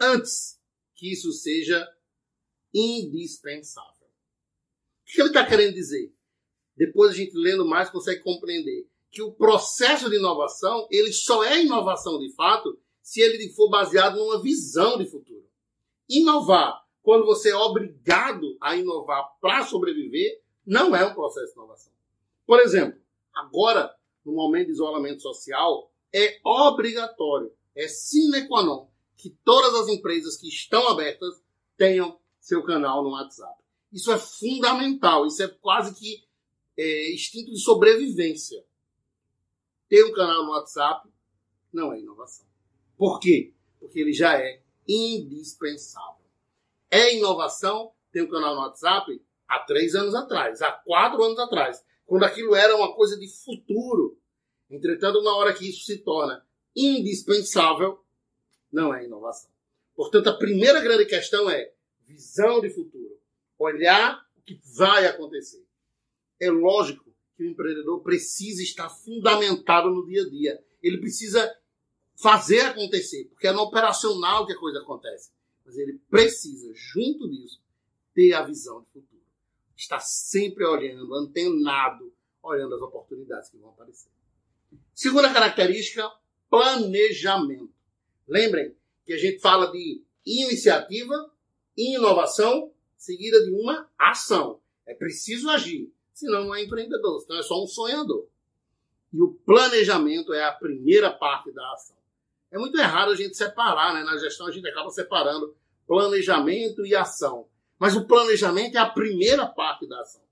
antes 0.00 0.60
que 0.94 1.12
isso 1.12 1.32
seja 1.32 1.86
indispensável. 2.72 4.06
O 5.02 5.12
que 5.12 5.20
ele 5.20 5.28
está 5.28 5.46
querendo 5.46 5.74
dizer? 5.74 6.12
Depois 6.76 7.12
a 7.12 7.14
gente 7.14 7.36
lendo 7.36 7.64
mais 7.64 7.90
consegue 7.90 8.22
compreender 8.22 8.88
que 9.10 9.22
o 9.22 9.32
processo 9.32 10.10
de 10.10 10.16
inovação 10.16 10.86
ele 10.90 11.12
só 11.12 11.42
é 11.44 11.62
inovação 11.62 12.18
de 12.18 12.30
fato 12.34 12.78
se 13.02 13.20
ele 13.20 13.48
for 13.50 13.70
baseado 13.70 14.16
numa 14.16 14.42
visão 14.42 14.98
de 14.98 15.06
futuro. 15.06 15.48
Inovar, 16.08 16.84
quando 17.02 17.24
você 17.24 17.50
é 17.50 17.56
obrigado 17.56 18.56
a 18.60 18.76
inovar 18.76 19.38
para 19.40 19.64
sobreviver, 19.64 20.42
não 20.66 20.94
é 20.94 21.06
um 21.06 21.14
processo 21.14 21.46
de 21.46 21.52
inovação. 21.52 21.92
Por 22.44 22.60
exemplo, 22.60 23.00
agora, 23.32 23.94
no 24.24 24.32
momento 24.32 24.66
de 24.66 24.72
isolamento 24.72 25.22
social, 25.22 25.90
é 26.12 26.38
obrigatório, 26.44 27.52
é 27.74 27.86
sine 27.86 28.46
qua 28.48 28.62
non, 28.62 28.88
que 29.16 29.30
todas 29.44 29.74
as 29.74 29.88
empresas 29.88 30.36
que 30.36 30.48
estão 30.48 30.88
abertas 30.88 31.42
tenham 31.76 32.18
seu 32.40 32.62
canal 32.62 33.02
no 33.02 33.10
WhatsApp. 33.10 33.60
Isso 33.92 34.12
é 34.12 34.18
fundamental, 34.18 35.26
isso 35.26 35.42
é 35.42 35.48
quase 35.48 35.94
que 35.98 36.24
é, 36.76 37.12
instinto 37.12 37.50
de 37.50 37.60
sobrevivência. 37.60 38.64
Ter 39.88 40.04
um 40.04 40.12
canal 40.12 40.44
no 40.44 40.50
WhatsApp 40.50 41.08
não 41.72 41.92
é 41.92 42.00
inovação. 42.00 42.46
Por 42.96 43.20
quê? 43.20 43.54
Porque 43.78 44.00
ele 44.00 44.12
já 44.12 44.38
é 44.38 44.62
indispensável. 44.86 46.26
É 46.90 47.14
inovação 47.16 47.92
ter 48.12 48.22
um 48.22 48.28
canal 48.28 48.54
no 48.54 48.60
WhatsApp 48.62 49.20
há 49.48 49.60
três 49.60 49.94
anos 49.94 50.14
atrás, 50.14 50.62
há 50.62 50.72
quatro 50.72 51.22
anos 51.22 51.38
atrás, 51.38 51.84
quando 52.04 52.24
aquilo 52.24 52.54
era 52.54 52.76
uma 52.76 52.94
coisa 52.94 53.18
de 53.18 53.28
futuro. 53.28 54.18
Entretanto, 54.70 55.22
na 55.22 55.34
hora 55.36 55.54
que 55.54 55.68
isso 55.68 55.84
se 55.84 55.98
torna 55.98 56.44
indispensável, 56.74 58.04
não 58.72 58.94
é 58.94 59.04
inovação. 59.04 59.50
Portanto, 59.94 60.28
a 60.28 60.36
primeira 60.36 60.80
grande 60.80 61.06
questão 61.06 61.48
é 61.48 61.72
visão 62.06 62.60
de 62.60 62.70
futuro. 62.70 63.18
Olhar 63.58 64.24
o 64.36 64.42
que 64.42 64.60
vai 64.76 65.06
acontecer. 65.06 65.64
É 66.38 66.50
lógico 66.50 67.04
que 67.36 67.42
o 67.42 67.46
empreendedor 67.46 68.02
precisa 68.02 68.62
estar 68.62 68.88
fundamentado 68.88 69.90
no 69.90 70.04
dia 70.06 70.22
a 70.22 70.28
dia. 70.28 70.64
Ele 70.82 70.98
precisa 70.98 71.54
fazer 72.14 72.60
acontecer, 72.60 73.24
porque 73.30 73.46
é 73.46 73.52
no 73.52 73.62
operacional 73.62 74.46
que 74.46 74.52
a 74.52 74.58
coisa 74.58 74.80
acontece. 74.80 75.30
Mas 75.64 75.76
ele 75.76 76.00
precisa, 76.08 76.70
junto 76.74 77.28
disso, 77.28 77.60
ter 78.14 78.32
a 78.32 78.42
visão 78.42 78.80
de 78.82 78.88
futuro. 78.88 79.22
Estar 79.76 80.00
sempre 80.00 80.64
olhando, 80.64 81.14
antenado, 81.14 82.12
olhando 82.42 82.74
as 82.74 82.80
oportunidades 82.80 83.50
que 83.50 83.58
vão 83.58 83.70
aparecer. 83.70 84.10
Segunda 84.94 85.32
característica, 85.32 86.10
planejamento. 86.48 87.75
Lembrem 88.28 88.74
que 89.04 89.12
a 89.12 89.18
gente 89.18 89.40
fala 89.40 89.70
de 89.70 90.02
iniciativa, 90.24 91.30
inovação, 91.76 92.72
seguida 92.96 93.44
de 93.44 93.52
uma 93.52 93.88
ação. 93.98 94.60
É 94.84 94.94
preciso 94.94 95.48
agir, 95.48 95.92
senão 96.12 96.44
não 96.44 96.54
é 96.54 96.62
empreendedor, 96.62 97.20
senão 97.20 97.38
é 97.38 97.42
só 97.42 97.62
um 97.62 97.66
sonhador. 97.66 98.26
E 99.12 99.20
o 99.20 99.32
planejamento 99.46 100.32
é 100.32 100.44
a 100.44 100.52
primeira 100.52 101.10
parte 101.10 101.52
da 101.52 101.72
ação. 101.72 101.96
É 102.50 102.58
muito 102.58 102.78
errado 102.78 103.12
a 103.12 103.16
gente 103.16 103.36
separar, 103.36 103.94
né? 103.94 104.02
Na 104.02 104.16
gestão 104.16 104.46
a 104.46 104.50
gente 104.50 104.68
acaba 104.68 104.90
separando 104.90 105.54
planejamento 105.86 106.84
e 106.84 106.94
ação. 106.94 107.46
Mas 107.78 107.94
o 107.94 108.06
planejamento 108.06 108.76
é 108.76 108.80
a 108.80 108.88
primeira 108.88 109.46
parte 109.46 109.86
da 109.86 110.00
ação. 110.00 110.22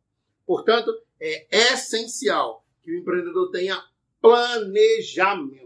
Portanto, 0.46 0.94
é 1.20 1.72
essencial 1.72 2.64
que 2.82 2.92
o 2.92 2.98
empreendedor 2.98 3.50
tenha 3.50 3.82
planejamento. 4.20 5.63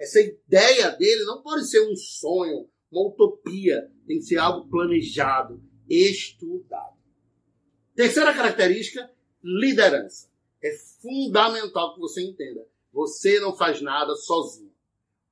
Essa 0.00 0.18
ideia 0.18 0.92
dele 0.92 1.24
não 1.24 1.42
pode 1.42 1.68
ser 1.68 1.86
um 1.86 1.94
sonho, 1.94 2.66
uma 2.90 3.08
utopia. 3.08 3.92
Tem 4.06 4.16
que 4.16 4.24
ser 4.24 4.38
algo 4.38 4.66
planejado, 4.70 5.62
estudado. 5.86 6.96
Terceira 7.94 8.32
característica, 8.32 9.10
liderança. 9.44 10.30
É 10.62 10.72
fundamental 11.02 11.92
que 11.94 12.00
você 12.00 12.22
entenda. 12.22 12.66
Você 12.90 13.38
não 13.40 13.54
faz 13.54 13.82
nada 13.82 14.14
sozinho. 14.14 14.72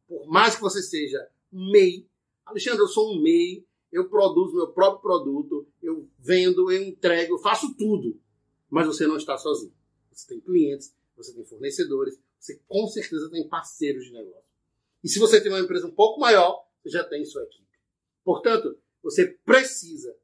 Por 0.07 0.27
mais 0.27 0.55
que 0.55 0.61
você 0.61 0.83
seja 0.83 1.27
MEI, 1.51 2.07
Alexandre, 2.45 2.81
eu 2.81 2.89
sou 2.89 3.15
um 3.15 3.23
MEI, 3.23 3.67
eu 3.91 4.11
produzo 4.11 4.55
meu 4.55 4.69
próprio 4.69 5.01
produto, 5.01 5.67
eu 5.83 6.07
vendo, 6.19 6.71
eu 6.71 6.83
entrego, 6.83 7.35
eu 7.35 7.39
faço 7.39 7.75
tudo. 7.75 8.21
Mas 8.69 8.87
você 8.87 9.07
não 9.07 9.17
está 9.17 9.39
sozinho. 9.39 9.73
Você 10.13 10.29
tem 10.29 10.41
clientes, 10.41 10.95
você 11.17 11.33
tem 11.33 11.45
fornecedores, 11.47 12.21
você 12.39 12.61
com 12.69 12.87
certeza 12.87 13.31
tem 13.31 13.49
parceiros 13.49 14.05
de 14.05 14.13
negócio. 14.13 14.48
E 15.03 15.09
se 15.09 15.19
você 15.19 15.41
tem 15.41 15.51
uma 15.51 15.61
empresa 15.61 15.87
um 15.87 15.95
pouco 15.95 16.21
maior, 16.21 16.65
você 16.83 16.91
já 16.91 17.05
tem 17.05 17.25
sua 17.25 17.43
equipe. 17.43 17.67
Portanto, 18.25 18.79
você 19.03 19.27
precisa 19.45 20.15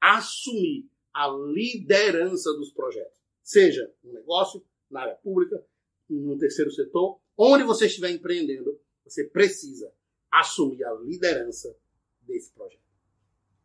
assumir 0.00 0.88
a 1.12 1.28
liderança 1.28 2.52
dos 2.54 2.72
projetos. 2.72 3.20
Seja 3.42 3.92
no 4.02 4.12
negócio, 4.12 4.64
na 4.90 5.02
área 5.02 5.14
pública, 5.16 5.64
no 6.08 6.38
terceiro 6.38 6.70
setor, 6.70 7.20
onde 7.36 7.64
você 7.64 7.86
estiver 7.86 8.10
empreendendo, 8.10 8.80
você 9.04 9.24
precisa 9.24 9.92
assumir 10.30 10.82
a 10.84 10.94
liderança 10.94 11.76
desse 12.22 12.52
projeto. 12.52 12.82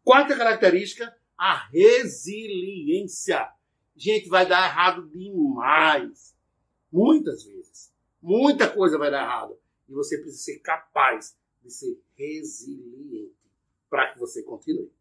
Quarta 0.04 0.36
característica, 0.38 1.16
a 1.38 1.68
resiliência. 1.70 3.50
Gente, 3.96 4.30
vai 4.30 4.48
dar 4.48 4.66
errado 4.66 5.08
demais. 5.10 6.36
Muitas 6.92 7.44
vezes. 7.44 7.94
Muita 8.22 8.70
coisa 8.70 8.98
vai 8.98 9.12
dar 9.12 9.24
errado. 9.24 9.58
E 9.88 9.94
você 9.94 10.18
precisa 10.18 10.44
ser 10.44 10.60
capaz 10.60 11.38
de 11.64 11.72
ser 11.72 12.02
resiliente 12.16 13.36
para 13.90 14.12
que 14.12 14.20
você 14.20 14.44
continue. 14.44 14.92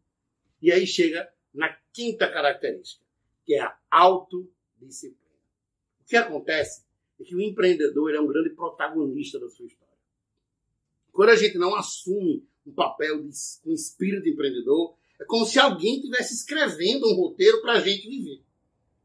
E 0.61 0.71
aí 0.71 0.87
chega 0.87 1.31
na 1.53 1.73
quinta 1.91 2.31
característica, 2.31 3.03
que 3.45 3.55
é 3.55 3.61
a 3.61 3.77
autodisciplina. 3.89 5.17
O 6.01 6.05
que 6.05 6.15
acontece 6.15 6.83
é 7.19 7.23
que 7.23 7.35
o 7.35 7.41
empreendedor 7.41 8.13
é 8.13 8.19
um 8.19 8.27
grande 8.27 8.51
protagonista 8.51 9.39
da 9.39 9.49
sua 9.49 9.65
história. 9.65 9.87
Quando 11.11 11.29
a 11.29 11.35
gente 11.35 11.57
não 11.57 11.75
assume 11.75 12.47
um 12.65 12.71
papel 12.71 13.23
de, 13.23 13.31
com 13.63 13.71
espírito 13.71 14.23
de 14.23 14.31
empreendedor, 14.31 14.95
é 15.19 15.25
como 15.25 15.45
se 15.45 15.57
alguém 15.57 15.95
estivesse 15.95 16.35
escrevendo 16.35 17.07
um 17.07 17.15
roteiro 17.15 17.61
para 17.61 17.73
a 17.73 17.79
gente 17.79 18.07
viver. 18.07 18.43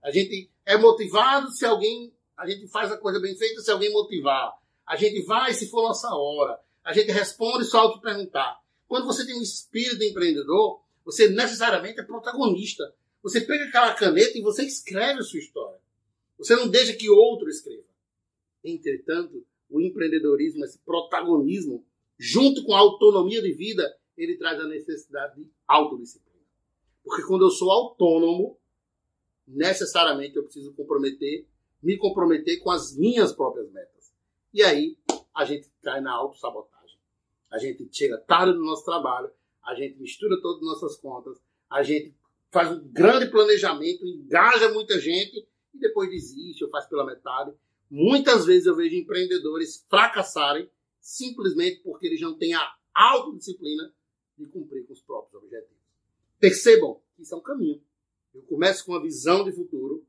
A 0.03 0.11
gente 0.11 0.51
é 0.67 0.77
motivado 0.77 1.51
se 1.51 1.65
alguém, 1.65 2.12
a 2.37 2.47
gente 2.47 2.67
faz 2.69 2.93
a 2.93 2.99
coisa 2.99 3.19
bem 3.21 3.37
feita 3.37 3.61
se 3.61 3.71
alguém 3.71 3.91
motivar. 3.93 4.53
A 4.87 4.97
gente 4.97 5.25
vai 5.25 5.53
se 5.55 5.71
for 5.71 5.83
nossa 5.83 6.09
hora. 6.15 6.59
A 6.85 6.93
gente 6.93 7.11
responde 7.12 7.65
só 7.65 7.93
que 7.93 8.01
perguntar. 8.01 8.61
Quando 8.89 9.07
você 9.07 9.25
tem 9.25 9.39
um 9.39 9.43
espírito 9.43 9.99
de 9.99 10.11
empreendedor, 10.11 10.83
você 11.05 11.29
necessariamente 11.29 12.01
é 12.01 12.03
protagonista. 12.03 12.95
Você 13.23 13.41
pega 13.41 13.65
aquela 13.65 13.95
caneta 13.95 14.37
e 14.37 14.43
você 14.43 14.65
escreve 14.65 15.21
a 15.21 15.23
sua 15.23 15.39
história. 15.39 15.79
Você 16.39 16.57
não 16.57 16.69
deixa 16.69 16.93
que 16.95 17.09
outro 17.09 17.49
escreva. 17.49 17.85
Entretanto, 18.65 19.45
o 19.71 19.81
empreendedorismo, 19.81 20.65
esse 20.65 20.79
protagonismo, 20.79 21.85
junto 22.19 22.65
com 22.65 22.75
a 22.75 22.79
autonomia 22.79 23.41
de 23.41 23.53
vida, 23.53 23.97
ele 24.17 24.37
traz 24.37 24.61
a 24.61 24.67
necessidade 24.67 25.41
de 25.41 25.51
autodisciplina. 25.67 26.33
Porque 27.05 27.23
quando 27.23 27.45
eu 27.45 27.51
sou 27.51 27.71
autônomo, 27.71 28.59
necessariamente 29.47 30.37
eu 30.37 30.45
preciso 30.45 30.73
comprometer, 30.75 31.47
me 31.83 31.97
comprometer 31.97 32.61
com 32.61 32.71
as 32.71 32.97
minhas 32.97 33.33
próprias 33.33 33.71
metas. 33.73 34.01
E 34.52 34.62
aí 34.62 34.97
a 35.35 35.44
gente 35.44 35.71
cai 35.82 36.00
na 36.00 36.12
autossabotagem. 36.12 36.99
A 37.50 37.59
gente 37.59 37.88
chega 37.90 38.18
tarde 38.18 38.59
no 38.59 38.64
nosso 38.64 38.85
trabalho, 38.85 39.30
a 39.62 39.75
gente 39.75 39.99
mistura 39.99 40.40
todas 40.40 40.62
as 40.62 40.68
nossas 40.68 40.97
contas, 40.97 41.38
a 41.71 41.82
gente 41.82 42.14
faz 42.50 42.71
um 42.71 42.87
grande 42.88 43.30
planejamento, 43.30 44.06
engaja 44.06 44.73
muita 44.73 45.00
gente 45.00 45.47
e 45.75 45.78
depois 45.78 46.11
desiste 46.11 46.64
ou 46.64 46.71
faz 46.71 46.87
pela 46.87 47.06
metade. 47.06 47.52
Muitas 47.90 48.44
vezes 48.47 48.66
eu 48.66 48.76
vejo 48.76 48.97
empreendedores 48.97 49.85
fracassarem 49.88 50.71
simplesmente 51.00 51.80
porque 51.82 52.06
eles 52.06 52.21
não 52.21 52.37
têm 52.37 52.54
a 52.54 52.75
autodisciplina 52.94 53.92
de 54.38 54.47
cumprir 54.47 54.87
com 54.87 54.92
os 54.92 55.00
próprios 55.00 55.42
objetivos. 55.42 55.82
Percebam 56.38 57.00
que 57.16 57.23
isso 57.23 57.35
é 57.35 57.38
um 57.38 57.42
caminho. 57.42 57.82
Eu 58.35 58.42
começo 58.42 58.85
com 58.85 58.92
uma 58.92 59.02
visão 59.02 59.44
de 59.44 59.52
futuro, 59.52 60.06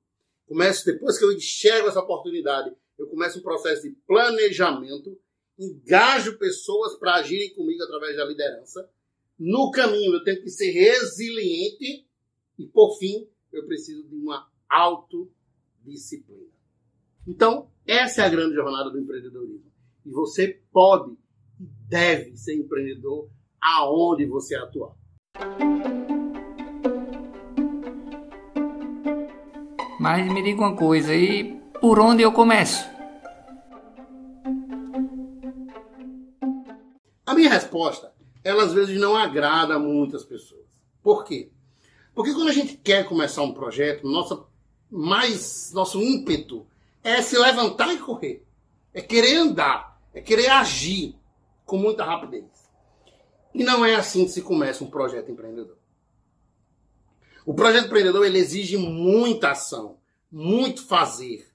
começo 0.48 0.86
depois 0.86 1.18
que 1.18 1.26
eu 1.26 1.32
enxergo 1.32 1.88
essa 1.88 2.00
oportunidade, 2.00 2.74
eu 3.04 3.08
começo 3.10 3.40
um 3.40 3.44
processo 3.44 3.84
de 3.84 3.92
planejamento, 4.08 5.18
engajo 5.60 6.38
pessoas 6.38 6.98
para 6.98 7.16
agirem 7.16 7.54
comigo 7.54 7.84
através 7.84 8.16
da 8.16 8.26
liderança. 8.26 8.90
No 9.38 9.72
caminho, 9.72 10.14
eu 10.14 10.24
tenho 10.24 10.42
que 10.42 10.50
ser 10.50 10.72
resiliente 10.72 12.08
e, 12.58 12.66
por 12.68 12.98
fim, 12.98 13.28
eu 13.52 13.66
preciso 13.66 14.08
de 14.08 14.16
uma 14.16 14.50
autodisciplina. 14.70 16.52
Então, 17.28 17.70
essa 17.86 18.22
é 18.22 18.26
a 18.26 18.30
grande 18.30 18.56
jornada 18.56 18.90
do 18.90 19.00
empreendedorismo. 19.00 19.72
E 20.06 20.10
você 20.10 20.62
pode 20.72 21.12
e 21.60 21.66
deve 21.88 22.36
ser 22.36 22.56
empreendedor 22.56 23.30
aonde 23.62 24.26
você 24.26 24.56
atuar. 24.56 24.96
Mas 30.00 30.32
me 30.32 30.44
diga 30.44 30.62
uma 30.62 30.76
coisa, 30.76 31.16
e 31.16 31.58
por 31.80 32.00
onde 32.00 32.24
eu 32.24 32.32
começo? 32.34 32.93
Resposta, 37.54 38.14
ela 38.44 38.64
às 38.64 38.74
vezes 38.74 39.00
não 39.00 39.16
agrada 39.16 39.76
a 39.76 39.80
muitas 39.80 40.24
pessoas. 40.26 40.66
Por 41.02 41.24
quê? 41.24 41.50
Porque 42.14 42.34
quando 42.34 42.50
a 42.50 42.54
gente 42.54 42.78
quer 42.78 43.08
começar 43.08 43.42
um 43.42 43.54
projeto, 43.54 44.08
nossa 44.08 44.46
mais 44.90 45.72
nosso 45.74 46.00
ímpeto 46.02 46.68
é 47.04 47.22
se 47.22 47.38
levantar 47.38 47.92
e 47.94 47.98
correr. 47.98 48.46
É 48.94 49.02
querer 49.02 49.38
andar, 49.38 50.00
é 50.14 50.22
querer 50.22 50.50
agir 50.50 51.16
com 51.66 51.78
muita 51.78 52.04
rapidez. 52.04 52.46
E 53.54 53.64
não 53.64 53.84
é 53.84 53.96
assim 53.96 54.26
que 54.26 54.32
se 54.32 54.42
começa 54.42 54.84
um 54.84 54.90
projeto 54.90 55.32
empreendedor. 55.32 55.78
O 57.46 57.54
projeto 57.54 57.88
empreendedor 57.88 58.26
ele 58.26 58.38
exige 58.38 58.78
muita 58.78 59.52
ação, 59.52 59.98
muito 60.32 60.86
fazer. 60.86 61.52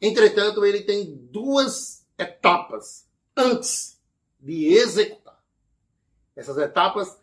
Entretanto, 0.00 0.64
ele 0.64 0.82
tem 0.82 1.14
duas 1.30 2.06
etapas 2.18 3.06
antes 3.36 4.00
de 4.40 4.66
executar. 4.66 5.27
Essas 6.38 6.56
etapas 6.58 7.18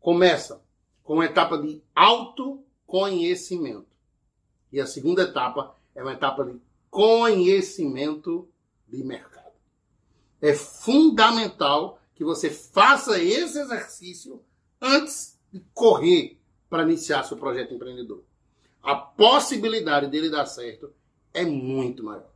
começam 0.00 0.60
com 1.04 1.20
a 1.20 1.24
etapa 1.24 1.56
de 1.56 1.80
autoconhecimento. 1.94 3.86
E 4.72 4.80
a 4.80 4.86
segunda 4.88 5.22
etapa 5.22 5.76
é 5.94 6.02
uma 6.02 6.14
etapa 6.14 6.44
de 6.44 6.60
conhecimento 6.90 8.48
de 8.88 9.04
mercado. 9.04 9.52
É 10.42 10.52
fundamental 10.52 12.00
que 12.16 12.24
você 12.24 12.50
faça 12.50 13.20
esse 13.20 13.56
exercício 13.56 14.42
antes 14.82 15.38
de 15.52 15.60
correr 15.72 16.36
para 16.68 16.82
iniciar 16.82 17.22
seu 17.22 17.36
projeto 17.36 17.72
empreendedor. 17.72 18.24
A 18.82 18.96
possibilidade 18.96 20.08
dele 20.08 20.28
dar 20.28 20.46
certo 20.46 20.92
é 21.32 21.44
muito 21.44 22.02
maior. 22.02 22.32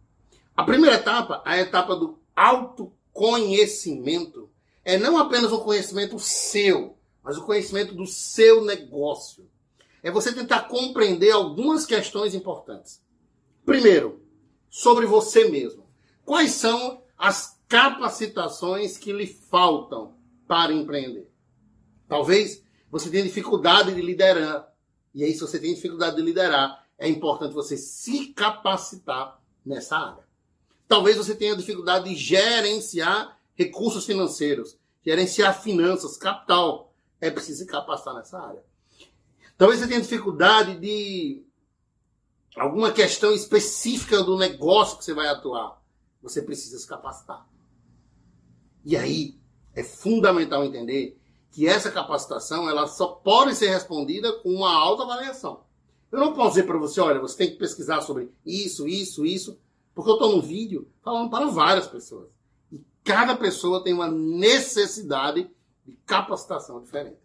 A 0.56 0.62
primeira 0.62 0.94
etapa, 0.94 1.42
a 1.44 1.58
etapa 1.58 1.96
do 1.96 2.20
autoconhecimento, 2.36 4.48
é 4.84 4.98
não 4.98 5.18
apenas 5.18 5.52
o 5.52 5.60
conhecimento 5.60 6.18
seu, 6.18 6.96
mas 7.22 7.36
o 7.36 7.44
conhecimento 7.44 7.94
do 7.94 8.06
seu 8.06 8.64
negócio. 8.64 9.48
É 10.02 10.10
você 10.10 10.32
tentar 10.32 10.68
compreender 10.68 11.30
algumas 11.30 11.84
questões 11.84 12.34
importantes. 12.34 13.02
Primeiro, 13.64 14.22
sobre 14.70 15.04
você 15.06 15.48
mesmo. 15.48 15.86
Quais 16.24 16.52
são 16.52 17.02
as 17.18 17.58
capacitações 17.68 18.96
que 18.96 19.12
lhe 19.12 19.26
faltam 19.26 20.14
para 20.48 20.72
empreender? 20.72 21.30
Talvez 22.08 22.62
você 22.90 23.10
tenha 23.10 23.22
dificuldade 23.22 23.94
de 23.94 24.00
liderar. 24.00 24.72
E 25.14 25.22
aí, 25.22 25.34
se 25.34 25.40
você 25.40 25.58
tem 25.58 25.74
dificuldade 25.74 26.16
de 26.16 26.22
liderar, 26.22 26.86
é 26.98 27.08
importante 27.08 27.54
você 27.54 27.76
se 27.76 28.28
capacitar 28.28 29.40
nessa 29.64 29.96
área. 29.96 30.24
Talvez 30.88 31.16
você 31.16 31.34
tenha 31.34 31.56
dificuldade 31.56 32.08
de 32.08 32.16
gerenciar 32.16 33.39
recursos 33.60 34.06
financeiros, 34.06 34.78
gerenciar 35.04 35.60
finanças, 35.60 36.16
capital. 36.16 36.94
É 37.20 37.30
preciso 37.30 37.58
se 37.58 37.66
capacitar 37.66 38.14
nessa 38.14 38.40
área. 38.40 38.64
Talvez 39.58 39.80
você 39.80 39.86
tenha 39.86 40.00
dificuldade 40.00 40.78
de 40.78 41.42
alguma 42.56 42.90
questão 42.90 43.34
específica 43.34 44.22
do 44.22 44.38
negócio 44.38 44.96
que 44.96 45.04
você 45.04 45.12
vai 45.12 45.28
atuar. 45.28 45.78
Você 46.22 46.40
precisa 46.40 46.78
se 46.78 46.86
capacitar. 46.86 47.46
E 48.82 48.96
aí 48.96 49.38
é 49.74 49.84
fundamental 49.84 50.64
entender 50.64 51.20
que 51.50 51.66
essa 51.66 51.90
capacitação 51.90 52.66
ela 52.66 52.86
só 52.86 53.08
pode 53.08 53.54
ser 53.54 53.68
respondida 53.68 54.32
com 54.40 54.54
uma 54.54 54.72
alta 54.72 55.02
avaliação. 55.02 55.64
Eu 56.10 56.18
não 56.18 56.32
posso 56.32 56.54
dizer 56.54 56.62
para 56.62 56.78
você, 56.78 56.98
olha, 56.98 57.20
você 57.20 57.36
tem 57.36 57.50
que 57.50 57.58
pesquisar 57.58 58.00
sobre 58.00 58.32
isso, 58.44 58.88
isso, 58.88 59.26
isso, 59.26 59.58
porque 59.94 60.10
eu 60.10 60.14
estou 60.14 60.34
no 60.34 60.40
vídeo 60.40 60.88
falando 61.02 61.28
para 61.28 61.46
várias 61.46 61.86
pessoas. 61.86 62.39
Cada 63.04 63.36
pessoa 63.36 63.82
tem 63.82 63.92
uma 63.92 64.08
necessidade 64.10 65.50
de 65.86 65.96
capacitação 66.06 66.80
diferente. 66.82 67.18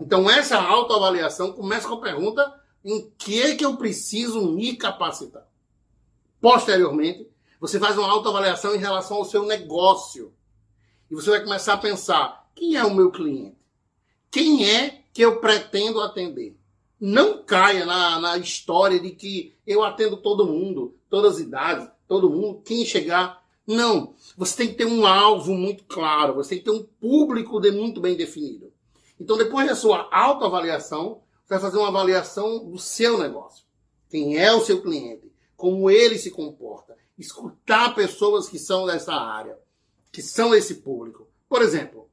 Então 0.00 0.30
essa 0.30 0.58
autoavaliação 0.58 1.52
começa 1.52 1.88
com 1.88 1.94
a 1.94 2.00
pergunta 2.00 2.60
em 2.84 3.10
que 3.18 3.42
é 3.42 3.54
que 3.54 3.64
eu 3.64 3.76
preciso 3.76 4.52
me 4.52 4.76
capacitar. 4.76 5.46
Posteriormente, 6.40 7.28
você 7.60 7.80
faz 7.80 7.96
uma 7.98 8.08
autoavaliação 8.08 8.74
em 8.74 8.78
relação 8.78 9.16
ao 9.16 9.24
seu 9.24 9.44
negócio. 9.44 10.32
E 11.10 11.14
você 11.14 11.30
vai 11.30 11.42
começar 11.42 11.74
a 11.74 11.78
pensar: 11.78 12.48
quem 12.54 12.76
é 12.76 12.84
o 12.84 12.94
meu 12.94 13.10
cliente? 13.10 13.56
Quem 14.30 14.68
é 14.68 15.02
que 15.12 15.22
eu 15.22 15.40
pretendo 15.40 16.00
atender? 16.00 16.56
Não 17.00 17.42
caia 17.42 17.84
na, 17.84 18.20
na 18.20 18.38
história 18.38 19.00
de 19.00 19.10
que 19.10 19.56
eu 19.66 19.82
atendo 19.82 20.16
todo 20.16 20.46
mundo, 20.46 20.96
todas 21.10 21.34
as 21.34 21.40
idades, 21.40 21.88
todo 22.06 22.30
mundo, 22.30 22.62
quem 22.64 22.84
chegar. 22.84 23.44
Não. 23.66 24.14
Você 24.36 24.56
tem 24.56 24.68
que 24.68 24.74
ter 24.74 24.86
um 24.86 25.06
alvo 25.06 25.54
muito 25.54 25.84
claro, 25.84 26.34
você 26.34 26.50
tem 26.50 26.58
que 26.58 26.64
ter 26.64 26.70
um 26.70 26.84
público 26.84 27.60
de 27.60 27.70
muito 27.70 28.00
bem 28.00 28.16
definido. 28.16 28.72
Então, 29.18 29.36
depois 29.36 29.66
da 29.66 29.74
sua 29.74 30.08
autoavaliação, 30.12 31.22
você 31.44 31.54
vai 31.54 31.60
fazer 31.60 31.78
uma 31.78 31.88
avaliação 31.88 32.70
do 32.70 32.78
seu 32.78 33.18
negócio. 33.18 33.64
Quem 34.10 34.36
é 34.36 34.52
o 34.52 34.60
seu 34.60 34.82
cliente? 34.82 35.32
Como 35.56 35.90
ele 35.90 36.18
se 36.18 36.30
comporta? 36.30 36.96
Escutar 37.18 37.94
pessoas 37.94 38.48
que 38.48 38.58
são 38.58 38.86
dessa 38.86 39.14
área 39.14 39.58
que 40.16 40.22
são 40.22 40.54
esse 40.54 40.76
público. 40.76 41.28
Por 41.46 41.60
exemplo, 41.60 42.08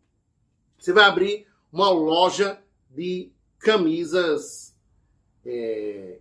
você 0.77 0.91
vai 0.91 1.05
abrir 1.05 1.47
uma 1.71 1.89
loja 1.89 2.61
de 2.89 3.31
camisas, 3.57 4.75
é, 5.45 6.19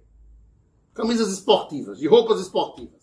camisas 0.94 1.32
esportivas, 1.32 1.98
de 1.98 2.06
roupas 2.06 2.40
esportivas. 2.40 3.01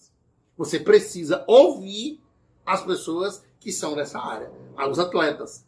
Você 0.60 0.78
precisa 0.78 1.46
ouvir 1.48 2.22
as 2.66 2.84
pessoas 2.84 3.42
que 3.62 3.72
são 3.72 3.96
dessa 3.96 4.20
área, 4.20 4.52
os 4.92 5.00
atletas. 5.00 5.66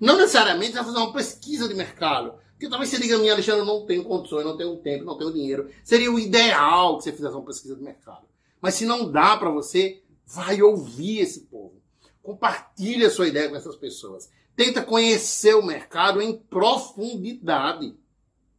Não 0.00 0.16
necessariamente 0.16 0.72
vai 0.72 0.82
fazer 0.82 0.98
uma 0.98 1.12
pesquisa 1.12 1.68
de 1.68 1.74
mercado. 1.74 2.34
Porque 2.50 2.68
talvez 2.68 2.90
você 2.90 2.98
diga 2.98 3.14
a 3.14 3.18
mim, 3.20 3.28
Alexandre, 3.28 3.60
eu 3.60 3.64
não 3.64 3.86
tenho 3.86 4.02
condições, 4.02 4.44
não 4.44 4.56
tenho 4.56 4.76
tempo, 4.78 5.04
não 5.04 5.16
tenho 5.16 5.32
dinheiro. 5.32 5.70
Seria 5.84 6.10
o 6.10 6.18
ideal 6.18 6.98
que 6.98 7.04
você 7.04 7.12
fizesse 7.12 7.32
uma 7.32 7.44
pesquisa 7.44 7.76
de 7.76 7.82
mercado. 7.82 8.26
Mas 8.60 8.74
se 8.74 8.84
não 8.84 9.08
dá 9.08 9.36
para 9.36 9.50
você, 9.50 10.02
vai 10.26 10.60
ouvir 10.60 11.20
esse 11.20 11.42
povo. 11.42 11.80
Compartilhe 12.20 13.04
a 13.04 13.10
sua 13.10 13.28
ideia 13.28 13.48
com 13.48 13.54
essas 13.54 13.76
pessoas. 13.76 14.28
Tenta 14.56 14.82
conhecer 14.82 15.54
o 15.54 15.62
mercado 15.62 16.20
em 16.20 16.36
profundidade. 16.36 17.96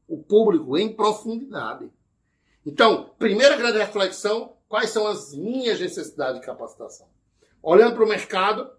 O 0.07 0.23
público 0.23 0.77
em 0.77 0.93
profundidade. 0.93 1.91
Então, 2.65 3.11
primeira 3.19 3.57
grande 3.57 3.77
reflexão, 3.77 4.54
quais 4.67 4.89
são 4.89 5.07
as 5.07 5.33
minhas 5.33 5.79
necessidades 5.79 6.39
de 6.39 6.45
capacitação? 6.45 7.07
Olhando 7.61 7.95
para 7.95 8.05
o 8.05 8.07
mercado, 8.07 8.69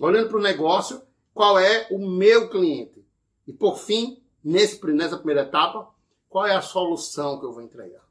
olhando 0.00 0.28
para 0.28 0.38
o 0.38 0.42
negócio, 0.42 1.02
qual 1.32 1.58
é 1.58 1.86
o 1.90 1.98
meu 1.98 2.48
cliente? 2.48 3.04
E 3.46 3.52
por 3.52 3.78
fim, 3.78 4.22
nesse, 4.42 4.84
nessa 4.92 5.16
primeira 5.16 5.42
etapa, 5.42 5.88
qual 6.28 6.46
é 6.46 6.54
a 6.54 6.62
solução 6.62 7.38
que 7.38 7.46
eu 7.46 7.52
vou 7.52 7.62
entregar? 7.62 8.04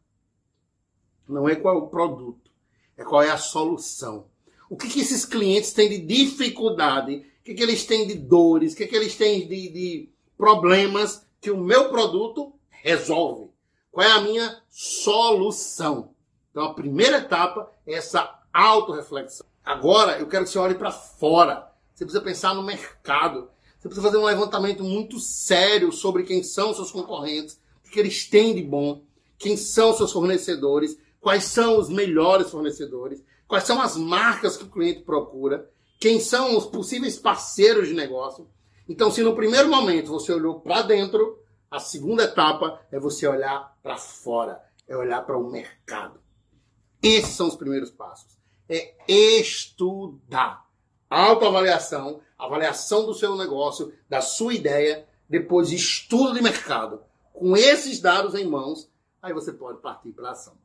Não 1.28 1.50
é 1.50 1.56
qual 1.56 1.76
é 1.76 1.78
o 1.78 1.88
produto, 1.88 2.52
é 2.98 3.04
qual 3.04 3.22
é 3.22 3.30
a 3.30 3.38
solução. 3.38 4.28
O 4.70 4.78
que, 4.78 4.88
que 4.88 5.02
esses 5.02 5.26
clientes 5.26 5.74
têm 5.74 5.90
de 5.90 6.00
dificuldade? 6.00 7.18
O 7.18 7.44
que, 7.44 7.54
que 7.54 7.64
eles 7.64 7.86
têm 7.86 8.08
de 8.08 8.16
dores? 8.16 8.74
O 8.74 8.78
que, 8.78 8.88
que 8.88 8.96
eles 8.96 9.16
têm 9.16 9.48
de, 9.48 9.70
de 9.70 10.10
problemas 10.38 11.26
que 11.40 11.52
o 11.52 11.58
meu 11.58 11.90
produto 11.90 12.54
resolve? 12.70 13.52
Qual 13.92 14.06
é 14.06 14.12
a 14.12 14.22
minha 14.22 14.62
solução? 14.70 16.15
Então, 16.56 16.68
a 16.68 16.74
primeira 16.74 17.18
etapa 17.18 17.70
é 17.86 17.96
essa 17.96 18.40
autorreflexão. 18.54 19.46
Agora, 19.62 20.18
eu 20.20 20.26
quero 20.26 20.46
que 20.46 20.52
você 20.52 20.58
olhe 20.58 20.76
para 20.76 20.90
fora. 20.90 21.70
Você 21.94 22.06
precisa 22.06 22.24
pensar 22.24 22.56
no 22.56 22.64
mercado. 22.64 23.50
Você 23.78 23.90
precisa 23.90 24.08
fazer 24.08 24.18
um 24.18 24.24
levantamento 24.24 24.82
muito 24.82 25.20
sério 25.20 25.92
sobre 25.92 26.24
quem 26.24 26.44
são 26.44 26.74
seus 26.74 26.92
concorrentes, 26.92 27.60
o 27.86 27.92
que 27.92 28.00
eles 28.00 28.30
têm 28.30 28.56
de 28.56 28.64
bom, 28.64 29.04
quem 29.38 29.58
são 29.58 29.92
seus 29.92 30.14
fornecedores, 30.14 30.98
quais 31.20 31.44
são 31.44 31.78
os 31.78 31.90
melhores 31.90 32.50
fornecedores, 32.50 33.22
quais 33.50 33.66
são 33.66 33.82
as 33.82 33.98
marcas 33.98 34.56
que 34.56 34.64
o 34.64 34.70
cliente 34.70 35.02
procura, 35.02 35.70
quem 36.00 36.22
são 36.22 36.56
os 36.56 36.66
possíveis 36.66 37.20
parceiros 37.20 37.90
de 37.90 37.94
negócio. 37.94 38.48
Então, 38.88 39.12
se 39.12 39.22
no 39.22 39.36
primeiro 39.36 39.68
momento 39.68 40.08
você 40.08 40.32
olhou 40.32 40.62
para 40.62 40.84
dentro, 40.84 41.38
a 41.70 41.80
segunda 41.80 42.24
etapa 42.24 42.80
é 42.94 42.98
você 42.98 43.28
olhar 43.28 43.78
para 43.84 43.98
fora, 43.98 44.64
é 44.88 44.96
olhar 44.96 45.22
para 45.26 45.38
o 45.38 45.52
mercado. 45.52 46.24
Esses 47.06 47.36
são 47.36 47.48
os 47.48 47.56
primeiros 47.56 47.92
passos. 47.92 48.36
É 48.68 48.96
estudar. 49.08 50.68
Autoavaliação, 51.08 52.20
avaliação 52.36 53.06
do 53.06 53.14
seu 53.14 53.36
negócio, 53.36 53.94
da 54.10 54.22
sua 54.22 54.56
ideia, 54.56 55.08
depois 55.30 55.72
estudo 55.72 56.34
de 56.34 56.42
mercado. 56.42 57.04
Com 57.32 57.56
esses 57.56 58.00
dados 58.00 58.34
em 58.34 58.48
mãos, 58.48 58.90
aí 59.22 59.34
você 59.34 59.54
pode 59.54 59.82
partir 59.82 60.14
para 60.14 60.32
ação. 60.32 60.58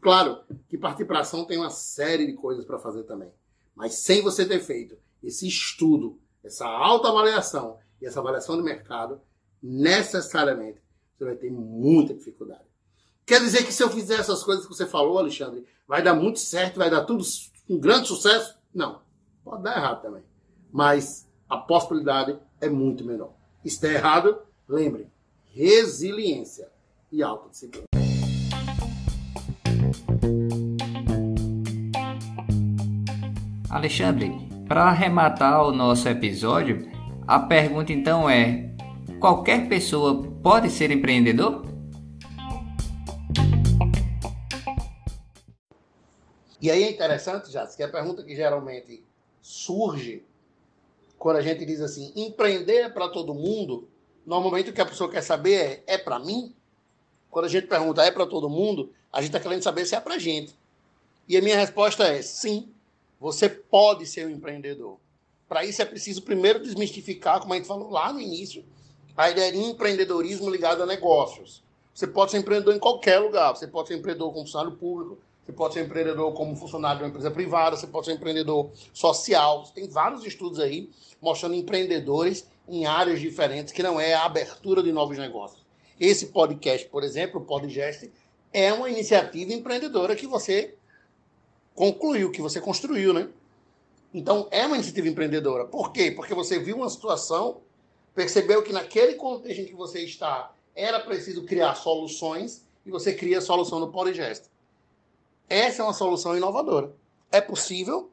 Claro 0.00 0.40
que 0.68 0.76
partir 0.76 1.04
para 1.04 1.20
ação 1.20 1.44
tem 1.44 1.56
uma 1.56 1.70
série 1.70 2.26
de 2.26 2.32
coisas 2.32 2.64
para 2.64 2.80
fazer 2.80 3.04
também. 3.04 3.30
Mas 3.72 3.94
sem 3.94 4.22
você 4.22 4.44
ter 4.44 4.58
feito 4.58 4.98
esse 5.22 5.46
estudo, 5.46 6.18
essa 6.42 6.66
autoavaliação 6.66 7.78
e 8.02 8.06
essa 8.06 8.18
avaliação 8.18 8.56
de 8.56 8.62
mercado, 8.64 9.20
necessariamente 9.62 10.80
você 11.16 11.24
vai 11.24 11.36
ter 11.36 11.52
muita 11.52 12.12
dificuldade. 12.12 12.64
Quer 13.26 13.40
dizer 13.40 13.64
que 13.64 13.72
se 13.72 13.82
eu 13.82 13.90
fizer 13.90 14.20
essas 14.20 14.44
coisas 14.44 14.64
que 14.64 14.72
você 14.72 14.86
falou, 14.86 15.18
Alexandre, 15.18 15.66
vai 15.88 16.00
dar 16.00 16.14
muito 16.14 16.38
certo, 16.38 16.78
vai 16.78 16.88
dar 16.88 17.04
tudo 17.04 17.24
um 17.68 17.76
grande 17.76 18.06
sucesso? 18.06 18.56
Não. 18.72 19.00
Pode 19.44 19.64
dar 19.64 19.76
errado 19.76 20.02
também. 20.02 20.22
Mas 20.72 21.28
a 21.48 21.56
possibilidade 21.56 22.38
é 22.60 22.68
muito 22.68 23.04
menor. 23.04 23.32
Está 23.64 23.88
errado, 23.88 24.38
lembre, 24.68 25.08
resiliência 25.52 26.68
e 27.10 27.20
autodisciplina. 27.20 27.86
Alexandre, 33.68 34.48
para 34.68 34.84
arrematar 34.84 35.66
o 35.66 35.72
nosso 35.72 36.08
episódio, 36.08 36.88
a 37.26 37.40
pergunta 37.40 37.92
então 37.92 38.30
é: 38.30 38.72
qualquer 39.18 39.68
pessoa 39.68 40.22
pode 40.44 40.70
ser 40.70 40.92
empreendedor? 40.92 41.74
E 46.66 46.70
aí 46.72 46.82
é 46.82 46.90
interessante, 46.90 47.52
já 47.52 47.64
que 47.64 47.80
a 47.80 47.88
pergunta 47.88 48.24
que 48.24 48.34
geralmente 48.34 49.04
surge 49.40 50.24
quando 51.16 51.36
a 51.36 51.40
gente 51.40 51.64
diz 51.64 51.80
assim, 51.80 52.12
empreender 52.16 52.78
é 52.78 52.88
para 52.88 53.08
todo 53.08 53.32
mundo, 53.32 53.88
normalmente 54.26 54.70
o 54.70 54.72
que 54.72 54.80
a 54.80 54.84
pessoa 54.84 55.08
quer 55.08 55.22
saber 55.22 55.84
é, 55.86 55.94
é 55.94 55.96
para 55.96 56.18
mim? 56.18 56.52
Quando 57.30 57.44
a 57.44 57.48
gente 57.48 57.68
pergunta 57.68 58.02
é 58.02 58.10
para 58.10 58.26
todo 58.26 58.50
mundo, 58.50 58.92
a 59.12 59.20
gente 59.20 59.28
está 59.28 59.38
querendo 59.38 59.62
saber 59.62 59.86
se 59.86 59.94
é 59.94 60.00
para 60.00 60.18
gente. 60.18 60.58
E 61.28 61.36
a 61.36 61.40
minha 61.40 61.56
resposta 61.56 62.02
é 62.02 62.20
sim, 62.20 62.68
você 63.20 63.48
pode 63.48 64.04
ser 64.04 64.26
um 64.26 64.30
empreendedor. 64.30 64.98
Para 65.48 65.64
isso 65.64 65.80
é 65.80 65.84
preciso 65.84 66.22
primeiro 66.22 66.60
desmistificar, 66.60 67.38
como 67.38 67.52
a 67.52 67.56
gente 67.58 67.68
falou 67.68 67.90
lá 67.90 68.12
no 68.12 68.20
início, 68.20 68.64
a 69.16 69.30
ideia 69.30 69.52
de 69.52 69.58
empreendedorismo 69.58 70.50
ligado 70.50 70.82
a 70.82 70.86
negócios. 70.86 71.62
Você 71.94 72.08
pode 72.08 72.32
ser 72.32 72.38
empreendedor 72.38 72.74
em 72.74 72.80
qualquer 72.80 73.20
lugar. 73.20 73.54
Você 73.54 73.68
pode 73.68 73.86
ser 73.86 73.94
empreendedor 73.94 74.32
como 74.32 74.44
funcionário 74.44 74.76
público, 74.76 75.16
você 75.46 75.52
pode 75.52 75.74
ser 75.74 75.84
empreendedor 75.84 76.32
como 76.32 76.56
funcionário 76.56 76.98
de 76.98 77.04
uma 77.04 77.10
empresa 77.10 77.30
privada, 77.30 77.76
você 77.76 77.86
pode 77.86 78.06
ser 78.06 78.14
empreendedor 78.14 78.72
social. 78.92 79.62
Tem 79.72 79.88
vários 79.88 80.24
estudos 80.26 80.58
aí 80.58 80.90
mostrando 81.22 81.54
empreendedores 81.54 82.48
em 82.68 82.84
áreas 82.84 83.20
diferentes, 83.20 83.72
que 83.72 83.80
não 83.80 84.00
é 84.00 84.12
a 84.12 84.24
abertura 84.24 84.82
de 84.82 84.90
novos 84.90 85.16
negócios. 85.16 85.64
Esse 86.00 86.26
podcast, 86.26 86.88
por 86.88 87.04
exemplo, 87.04 87.40
o 87.40 87.44
Podgest, 87.44 88.10
é 88.52 88.72
uma 88.72 88.90
iniciativa 88.90 89.52
empreendedora 89.52 90.16
que 90.16 90.26
você 90.26 90.74
concluiu, 91.76 92.32
que 92.32 92.42
você 92.42 92.60
construiu, 92.60 93.14
né? 93.14 93.28
Então, 94.12 94.48
é 94.50 94.66
uma 94.66 94.74
iniciativa 94.74 95.08
empreendedora. 95.08 95.64
Por 95.64 95.92
quê? 95.92 96.10
Porque 96.10 96.34
você 96.34 96.58
viu 96.58 96.78
uma 96.78 96.90
situação, 96.90 97.60
percebeu 98.16 98.64
que 98.64 98.72
naquele 98.72 99.14
contexto 99.14 99.60
em 99.60 99.66
que 99.66 99.74
você 99.74 100.00
está, 100.00 100.52
era 100.74 100.98
preciso 100.98 101.44
criar 101.44 101.76
soluções, 101.76 102.66
e 102.84 102.90
você 102.90 103.14
cria 103.14 103.38
a 103.38 103.42
solução 103.42 103.78
no 103.78 103.92
Podgest. 103.92 104.44
Essa 105.48 105.82
é 105.82 105.84
uma 105.84 105.92
solução 105.92 106.36
inovadora. 106.36 106.92
É 107.30 107.40
possível 107.40 108.10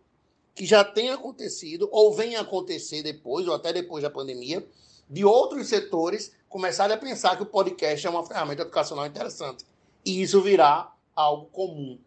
que 0.53 0.65
já 0.65 0.83
tenha 0.83 1.15
acontecido, 1.15 1.89
ou 1.91 2.13
venha 2.13 2.41
acontecer 2.41 3.01
depois, 3.01 3.47
ou 3.47 3.55
até 3.55 3.73
depois 3.73 4.03
da 4.03 4.09
pandemia, 4.09 4.65
de 5.09 5.25
outros 5.25 5.67
setores 5.67 6.35
começarem 6.47 6.95
a 6.95 6.99
pensar 6.99 7.35
que 7.35 7.43
o 7.43 7.47
podcast 7.47 8.05
é 8.05 8.09
uma 8.09 8.25
ferramenta 8.25 8.61
educacional 8.61 9.05
interessante. 9.07 9.65
E 10.05 10.21
isso 10.21 10.41
virá 10.41 10.93
algo 11.15 11.47
comum. 11.47 11.99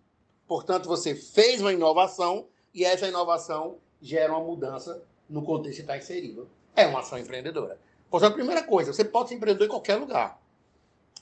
Portanto, 0.47 0.87
você 0.87 1.15
fez 1.15 1.61
uma 1.61 1.73
inovação 1.73 2.47
e 2.73 2.85
essa 2.85 3.09
inovação 3.09 3.79
gera 4.01 4.33
uma 4.33 4.45
mudança 4.45 5.03
no 5.29 5.43
contexto 5.43 5.77
que 5.77 5.83
está 5.83 5.97
inserido. 5.97 6.49
É 6.77 6.87
uma 6.87 7.01
ação 7.01 7.19
empreendedora. 7.19 7.81
Portanto, 8.09 8.35
primeira 8.35 8.63
coisa, 8.63 8.93
você 8.93 9.05
pode 9.05 9.31
ser 9.31 9.35
empreendedor 9.35 9.67
em 9.67 9.71
qualquer 9.71 9.97
lugar. 9.97 10.41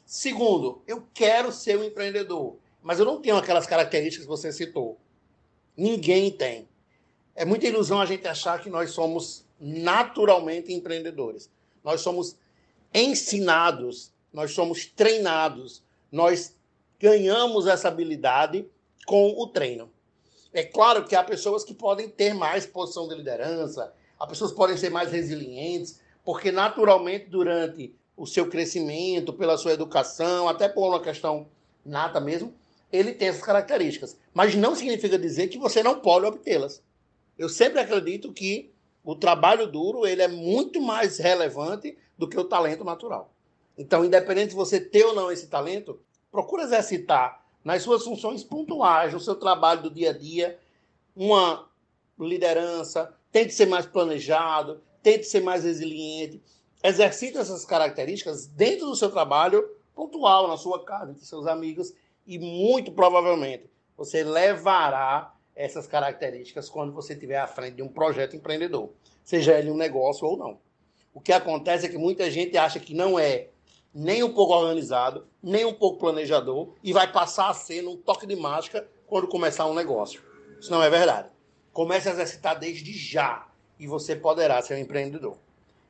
Segundo, 0.05 0.83
eu 0.87 1.07
quero 1.15 1.51
ser 1.51 1.79
um 1.79 1.85
empreendedor. 1.85 2.57
Mas 2.85 2.99
eu 2.99 3.07
não 3.07 3.19
tenho 3.19 3.39
aquelas 3.39 3.67
características 3.67 4.27
que 4.27 4.31
você 4.31 4.53
citou. 4.53 4.99
Ninguém 5.75 6.31
tem. 6.31 6.69
É 7.35 7.43
muita 7.43 7.67
ilusão 7.67 7.99
a 7.99 8.05
gente 8.05 8.29
achar 8.29 8.61
que 8.61 8.69
nós 8.69 8.91
somos 8.91 9.43
naturalmente 9.59 10.71
empreendedores. 10.71 11.51
Nós 11.83 12.03
somos 12.03 12.37
ensinados, 12.93 14.13
nós 14.31 14.53
somos 14.53 14.85
treinados, 14.85 15.83
nós 16.13 16.55
ganhamos 17.01 17.67
essa 17.67 17.89
habilidade 17.89 18.69
com 19.07 19.31
o 19.31 19.47
treino. 19.47 19.91
É 20.53 20.63
claro 20.63 21.07
que 21.07 21.17
há 21.17 21.25
pessoas 21.25 21.65
que 21.65 21.73
podem 21.73 22.11
ter 22.11 22.35
mais 22.35 22.67
posição 22.67 23.09
de 23.09 23.15
liderança, 23.15 23.95
há 24.21 24.27
pessoas 24.27 24.51
que 24.51 24.59
podem 24.59 24.77
ser 24.77 24.91
mais 24.91 25.11
resilientes, 25.11 26.01
porque 26.23 26.53
naturalmente 26.53 27.31
durante 27.31 27.95
o 28.15 28.27
seu 28.27 28.49
crescimento, 28.49 29.33
pela 29.33 29.57
sua 29.57 29.73
educação, 29.73 30.51
até 30.51 30.69
por 30.69 30.87
uma 30.87 31.01
questão 31.01 31.49
nata 31.85 32.21
mesmo, 32.21 32.55
ele 32.93 33.13
tem 33.13 33.29
essas 33.29 33.43
características. 33.43 34.17
Mas 34.33 34.55
não 34.55 34.75
significa 34.75 35.19
dizer 35.19 35.49
que 35.49 35.59
você 35.59 35.83
não 35.83 36.01
pode 36.01 36.27
obtê-las. 36.27 36.83
Eu 37.39 37.49
sempre 37.49 37.81
acredito 37.81 38.33
que 38.33 38.73
o 39.05 39.15
trabalho 39.15 39.67
duro 39.67 40.07
ele 40.07 40.23
é 40.23 40.29
muito 40.29 40.81
mais 40.81 41.19
relevante 41.19 41.97
do 42.17 42.29
que 42.29 42.39
o 42.39 42.45
talento 42.45 42.85
natural. 42.85 43.31
Então, 43.77 44.05
independente 44.05 44.51
de 44.51 44.55
você 44.55 44.81
ter 44.81 45.05
ou 45.05 45.15
não 45.15 45.31
esse 45.31 45.49
talento, 45.49 45.99
procure 46.31 46.63
exercitar 46.63 47.45
nas 47.65 47.83
suas 47.83 48.05
funções 48.05 48.45
pontuais, 48.45 49.13
no 49.13 49.21
seu 49.21 49.35
trabalho 49.35 49.83
do 49.83 49.91
dia 49.91 50.11
a 50.11 50.13
dia, 50.13 50.59
uma 51.17 51.69
liderança, 52.19 53.13
tente 53.33 53.53
ser 53.53 53.67
mais 53.67 53.87
planejado, 53.87 54.81
tente 55.03 55.27
ser 55.27 55.41
mais 55.41 55.65
resiliente. 55.65 56.43
Exercite 56.83 57.39
essas 57.39 57.65
características 57.65 58.47
dentro 58.47 58.87
do 58.87 58.95
seu 58.95 59.11
trabalho 59.11 59.69
pontual, 59.95 60.47
na 60.47 60.57
sua 60.57 60.85
casa, 60.85 61.13
entre 61.13 61.25
seus 61.25 61.47
amigos, 61.47 61.93
e 62.27 62.39
muito 62.39 62.93
provavelmente 62.93 63.71
você 63.97 64.25
levará 64.25 65.35
essas 65.55 65.87
características 65.87 66.69
quando 66.69 66.93
você 66.93 67.13
estiver 67.13 67.39
à 67.39 67.47
frente 67.47 67.77
de 67.77 67.83
um 67.83 67.89
projeto 67.89 68.35
empreendedor, 68.35 68.91
seja 69.23 69.59
ele 69.59 69.71
um 69.71 69.77
negócio 69.77 70.27
ou 70.27 70.37
não. 70.37 70.59
O 71.13 71.21
que 71.21 71.33
acontece 71.33 71.87
é 71.87 71.89
que 71.89 71.97
muita 71.97 72.31
gente 72.31 72.59
acha 72.59 72.81
que 72.81 72.93
não 72.93 73.19
é 73.19 73.49
nem 73.95 74.25
um 74.25 74.33
pouco 74.33 74.53
organizado, 74.53 75.27
nem 75.41 75.65
um 75.65 75.73
pouco 75.73 76.01
planejador 76.01 76.71
e 76.83 76.93
vai 76.93 77.11
passar 77.11 77.51
a 77.51 77.55
ser 77.55 77.83
num 77.83 77.97
toque 77.97 78.27
de 78.27 78.35
mágica 78.35 78.89
quando 79.07 79.29
começar 79.29 79.67
um 79.67 79.75
negócio. 79.75 80.21
Isso 80.59 80.73
não 80.73 80.83
é 80.83 80.91
verdade. 80.91 81.29
Comece 81.73 82.09
a 82.09 82.13
exercitar 82.13 82.59
desde 82.59 82.93
já 82.93 83.47
e 83.79 83.87
você 83.87 84.17
poderá 84.17 84.61
ser 84.61 84.75
um 84.75 84.79
empreendedor. 84.79 85.37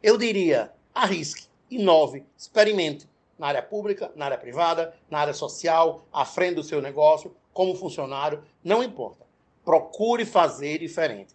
Eu 0.03 0.18
diria, 0.18 0.70
arrisque, 0.94 1.47
inove, 1.70 2.25
experimente 2.37 3.09
na 3.38 3.49
área 3.49 3.62
pública, 3.62 4.12
na 4.14 4.27
área 4.27 4.38
privada, 4.38 4.94
na 5.11 5.18
área 5.18 5.35
social, 5.35 6.07
à 6.12 6.25
frente 6.25 6.57
do 6.57 6.62
seu 6.62 6.81
negócio, 6.81 7.35
como 7.53 7.75
funcionário, 7.75 8.42
não 8.62 8.83
importa. 8.83 9.25
Procure 9.64 10.25
fazer 10.25 10.79
diferente. 10.79 11.35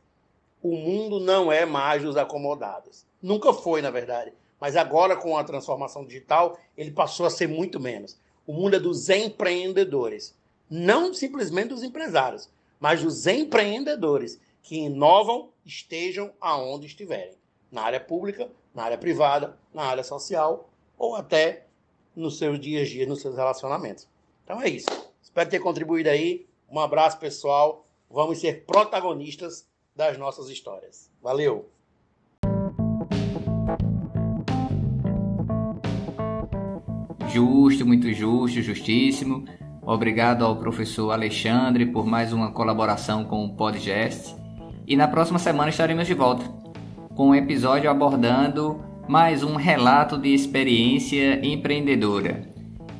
O 0.61 0.75
mundo 0.75 1.19
não 1.19 1.51
é 1.51 1.65
mais 1.65 2.03
dos 2.03 2.17
acomodados. 2.17 3.05
Nunca 3.21 3.53
foi, 3.53 3.81
na 3.81 3.89
verdade. 3.89 4.33
Mas 4.59 4.75
agora, 4.75 5.15
com 5.15 5.37
a 5.37 5.43
transformação 5.43 6.05
digital, 6.05 6.57
ele 6.77 6.91
passou 6.91 7.25
a 7.25 7.29
ser 7.29 7.47
muito 7.47 7.79
menos. 7.79 8.19
O 8.45 8.53
mundo 8.53 8.75
é 8.75 8.79
dos 8.79 9.09
empreendedores. 9.09 10.37
Não 10.69 11.13
simplesmente 11.13 11.69
dos 11.69 11.81
empresários, 11.81 12.49
mas 12.79 13.01
dos 13.01 13.25
empreendedores 13.25 14.39
que 14.61 14.75
inovam, 14.77 15.49
estejam 15.65 16.31
aonde 16.39 16.85
estiverem. 16.87 17.35
Na 17.71 17.83
área 17.83 17.99
pública, 17.99 18.51
na 18.73 18.83
área 18.83 18.97
privada, 18.97 19.57
na 19.73 19.83
área 19.83 20.03
social 20.03 20.69
ou 20.97 21.15
até 21.15 21.65
nos 22.15 22.37
seus 22.37 22.59
dias 22.59 22.87
a 22.87 22.91
dias, 22.91 23.07
nos 23.07 23.21
seus 23.21 23.35
relacionamentos. 23.35 24.07
Então 24.43 24.61
é 24.61 24.69
isso. 24.69 24.89
Espero 25.21 25.49
ter 25.49 25.59
contribuído 25.59 26.09
aí. 26.09 26.47
Um 26.69 26.79
abraço, 26.79 27.19
pessoal. 27.19 27.85
Vamos 28.09 28.39
ser 28.39 28.65
protagonistas 28.65 29.67
das 29.95 30.17
nossas 30.17 30.49
histórias. 30.49 31.09
Valeu! 31.21 31.69
Justo, 37.27 37.85
muito 37.85 38.11
justo, 38.11 38.61
justíssimo. 38.61 39.45
Obrigado 39.83 40.43
ao 40.43 40.57
professor 40.57 41.11
Alexandre 41.11 41.85
por 41.85 42.05
mais 42.05 42.33
uma 42.33 42.51
colaboração 42.51 43.23
com 43.23 43.45
o 43.45 43.55
Podgest. 43.55 44.35
E 44.87 44.95
na 44.95 45.07
próxima 45.07 45.37
semana 45.37 45.69
estaremos 45.69 46.07
de 46.07 46.13
volta 46.15 46.43
com 47.15 47.29
um 47.29 47.35
episódio 47.35 47.89
abordando 47.89 48.83
mais 49.09 49.43
um 49.43 49.55
relato 49.55 50.17
de 50.19 50.35
experiência 50.35 51.43
empreendedora. 51.43 52.43